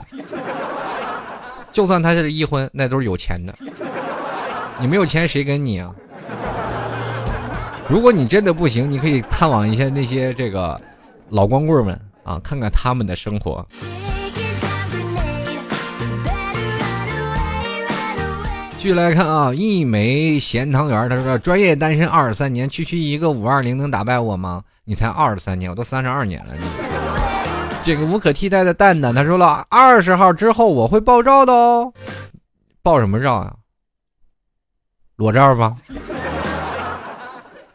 [1.69, 3.53] 就算他是一婚，那都是有钱的。
[4.79, 5.93] 你没有钱，谁跟你啊？
[7.89, 10.79] 如果你真的不行，你可以探望一下那些这个
[11.33, 13.65] 老光棍们啊，看看他们的生活。
[18.77, 24.61] 继续来看啊，一枚咸汤圆，他说：“专业单身二十三年，区区一个五二零能打败我吗？
[24.83, 26.63] 你才二十三年，我都三十二年了。”你
[27.83, 31.91] 这个无可替代的蛋蛋，他说了：“二十号之后我会爆照的哦，
[32.83, 33.55] 爆什么照啊？
[35.15, 35.73] 裸照吧？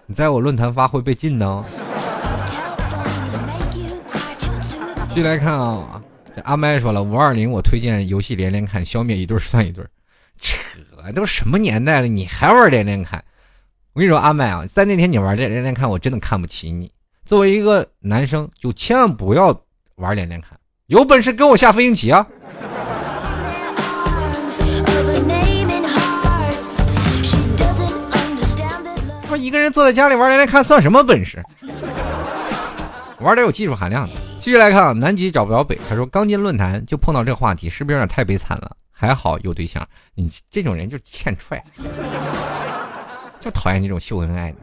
[0.07, 1.88] 你在我论坛发会被禁的。”继
[5.19, 6.01] 续来看啊，
[6.35, 9.85] 这阿麦说了：“五二零我推荐游戏连连看，消灭一对算一对。”
[10.41, 10.57] 扯。
[11.15, 13.25] 都什么年代了，你还玩连连看？
[13.95, 16.93] 我跟你说，阿麦啊，在那天你玩这连连看，我真的看不起你。
[17.25, 19.59] 作为一个男生，就千万不要
[19.97, 20.57] 玩连连看。
[20.87, 22.25] 有本事跟我下飞行棋啊！
[29.27, 31.43] 说一个人坐在家里玩连连看算什么本事？
[33.19, 34.15] 玩点有技术含量的。
[34.41, 35.79] 继续来看啊，南极找不着北。
[35.89, 38.77] 他说刚进论坛就碰到这话题，是不是有点太悲惨了？
[38.91, 41.63] 还好有对象，你这种人就欠踹，
[43.41, 44.59] 就讨厌这种秀恩爱的。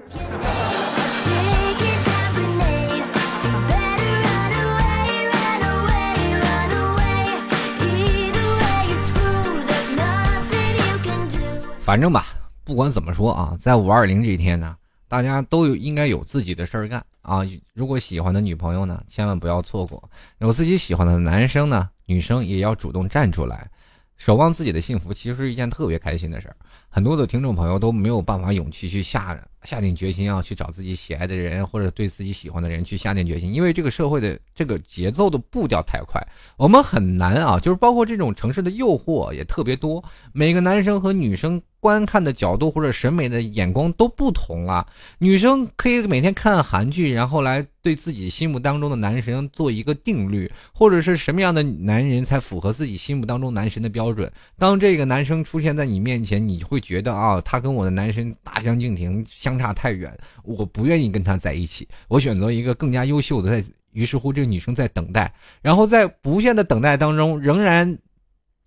[11.81, 12.25] 反正吧，
[12.63, 14.75] 不管怎么说啊，在五二零这一天呢，
[15.07, 17.41] 大家都有应该有自己的事儿干啊。
[17.73, 19.99] 如果喜欢的女朋友呢，千万不要错过；
[20.37, 23.69] 有自己喜欢的男生呢，女生也要主动站出来。
[24.17, 26.55] 守望自己的幸福，其实是一件特别开心的事儿。
[26.87, 37.59] 很多的听众朋友都没有办法勇气去下下定决心要去找自己喜爱的人，或者对自己喜欢的人去下定决心，因为这个社会的这个节奏的步调太快，我们很难啊。
[37.59, 40.01] 就是包括这种城市的诱惑也特别多，
[40.31, 41.61] 每个男生和女生。
[41.85, 44.83] 观看的角度或者审美的眼光都不同啊。
[45.19, 54.31] 女生可以每天看韩剧，然后来对自己心目当中的男神做一个定律，或者是什么样的男人才符合自己心目当中男神的标准。
[54.57, 60.11] 当这个男生出现在你面前，你会觉得啊，他跟我的男神大相径庭，相差太远，
[60.43, 63.51] 我不愿意跟他在一起，我选择一个更加优秀的。
[63.51, 65.31] 在于是乎，这个女生在等待，
[65.61, 67.97] 然后在无限的等待当中，仍然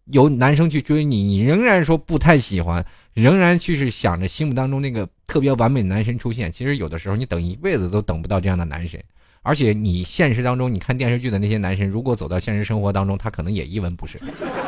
[0.06, 2.82] 有男生去追你，你仍然说不太喜欢。
[3.14, 9.02] 仍然去是想着心目当中那个特别完美的男神出现，其实有的时候你等一辈子都等不到这样的男神，
[9.42, 14.18] 而且你现实当中你看电视剧的那些男神，如果走到现实生活当中，他可能也一文不值。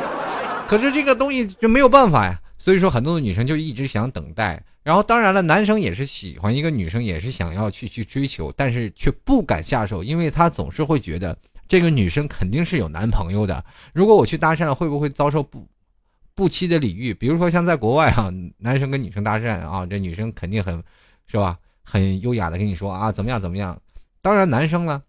[0.67, 11.37] 可是这个东西就没有办法呀，所以说很多的女生就一直想等待，然后当然了，男生也是喜欢一个女生，也是想要去去追求，但是却不敢下手，因为他总是会觉得
[11.67, 13.63] 这个女生肯定是有男朋友的，
[13.93, 15.65] 如果我去搭讪了，会不会遭受不？
[16.41, 20.83] 不期的礼遇，比如说像在国外啊， 男生跟女生搭讪啊，这女生肯定很，
[21.27, 21.55] 是吧？
[21.83, 23.79] 很优雅的跟你说啊，怎么样怎么样？
[24.23, 25.03] 当然，男生呢，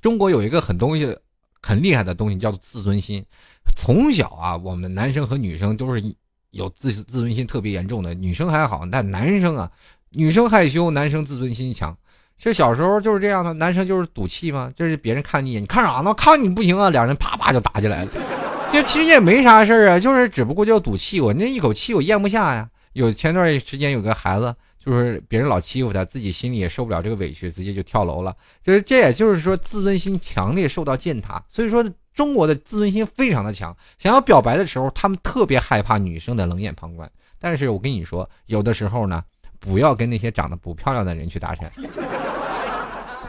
[0.00, 1.18] 中国有一个很东西
[1.60, 3.26] 很厉害的东西叫做自尊心。
[3.74, 6.14] 从小啊，我们男生和女生都是
[6.52, 9.68] 有自自尊心特别严重的，女生还好，但男生啊，
[10.10, 11.98] 女生害羞，男生自尊心强。
[12.38, 16.14] 这小时候就是这样的，男生就是赌气嘛，就是别人看你一眼，你看啥呢？
[16.14, 18.35] 看你不行啊，两人啪啪就打起来了。
[18.72, 22.68] 就其实也没啥事儿啊，就是只不过就赌气，我那一口气我咽不下呀。
[22.92, 28.34] 有前段时间有个孩子，就是别人老欺负他，自己心里也受不了这个委屈，直接就跳楼了。
[28.62, 33.74] 就是这也就是说自尊心强烈受到践踏，所以说中国的自尊心非常的强。
[33.98, 37.10] 想要表白的时候，他们特别害怕女生的冷眼旁观。
[37.38, 39.22] 但是我跟你说，有的时候呢，
[39.58, 41.70] 不要跟那些长得不漂亮的人去搭讪。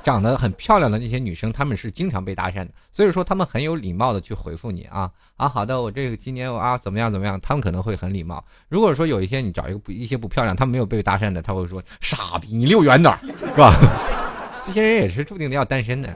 [0.03, 8.43] 长得很漂亮的那些女生，她们是经常被搭讪的，所以说她们很有礼貌的去回复你啊啊，好的，我这个今年我啊怎么样怎么样，她们可能会很礼貌。
[8.69, 13.73] 如果说有一天你找一个不一些不漂亮，她们没有被搭讪的，她会说傻逼，你离我远点，是吧？
[14.65, 16.13] 这些人也是注定的要单身的。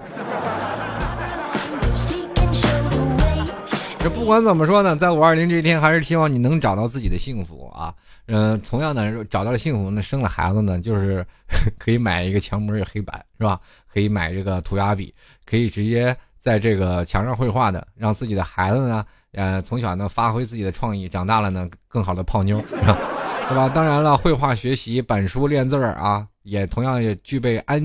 [4.03, 7.93] 这不管怎么说呢，在五二零这一天，还是希望你能找到自己的幸福啊。
[8.25, 11.23] 嗯，同样的，找到了幸福，那生了孩子呢，就是
[11.77, 13.59] 可以买一个墙膜黑板，是吧？
[13.93, 15.13] 可以买这个涂鸦笔，
[15.45, 22.97] 可以直接在这个墙上绘画的，让自己的孩子呢，呃，从小呢发挥自己的创意，长大了呢更好的泡妞，是吧？
[23.49, 23.69] 是吧？
[23.69, 27.79] 当然了，绘画学习、板书练字儿啊，也同样也具备安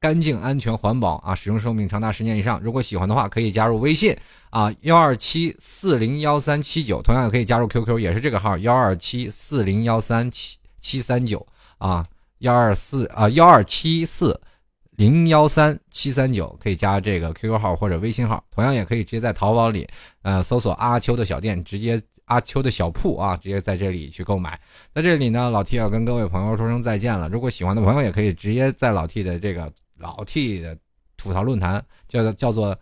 [0.00, 2.58] 干净、安全、环保啊，使用寿命长达十年以上。
[2.62, 4.16] 如果喜欢的话，可以加入微信
[4.48, 11.46] 啊，幺二七四零幺三七九，同样也可以加入 QQ，也是这个号幺二七四零幺三七七三九
[11.76, 12.06] 啊，
[12.38, 14.40] 幺二四啊幺二七四
[14.92, 19.86] 零幺三七三九，可以加这个 QQ 号或者微信号，同样也可以直接在淘宝里
[20.22, 22.00] 呃搜索阿秋的小店，直接。
[22.26, 24.56] 阿秋的小铺啊，直接在这里去购买。
[24.94, 27.28] 在这里呢，老 T 要跟各位朋友说声再见了。
[27.28, 29.68] 如果喜欢的朋友，也可以直接在老 T 的这个
[30.00, 30.76] 老 T 的
[31.16, 32.76] 吐槽论坛，叫做叫做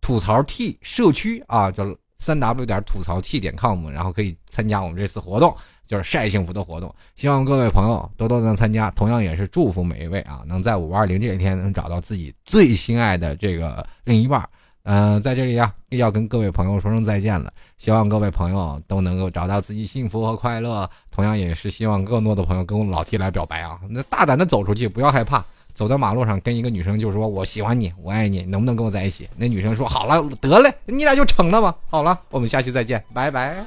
[0.00, 1.84] 吐槽 T 社区啊，叫
[2.18, 5.56] 三 W 点吐槽 T 点 com，然后可以参加我们这次活动，
[5.86, 6.94] 就是晒幸福的活动。
[7.16, 14.48] 希望各位朋友多多能参加，同样也是祝福每一位啊，能在五二零这一天能找到自己最心爱的这个另一半。
[14.84, 17.52] 嗯，在这里呀，要跟各位朋友说声再见了。
[17.76, 20.88] 希望各位朋友都能够找到自己幸福和快乐。
[21.10, 25.44] 同样也是希望更多的朋友跟我老 T 来表白啊，那大胆的走出去，不要害怕。
[25.78, 33.64] 走到马路上跟一个女生就说“我喜欢你，我爱你，能不能跟我在一起？”那女生说：“好了，得嘞，你俩就成了吧。”好了，我们下期再见，拜拜。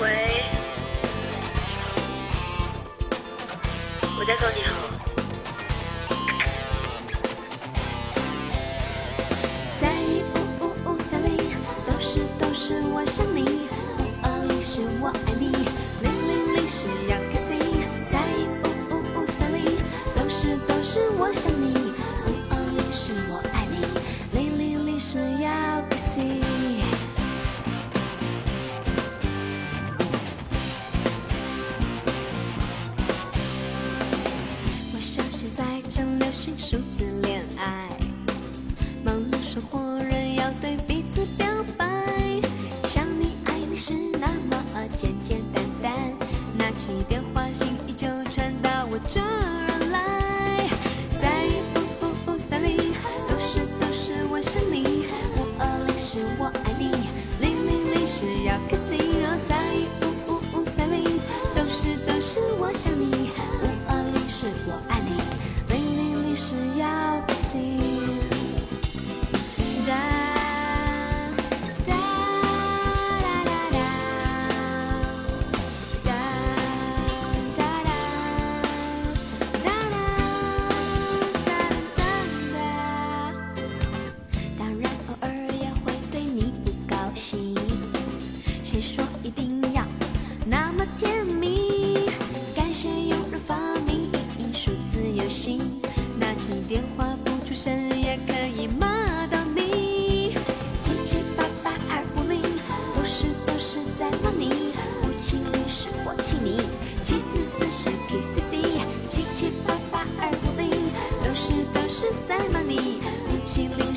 [0.00, 0.42] 喂
[4.18, 4.93] 我在说你好。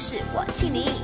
[0.09, 0.97] Key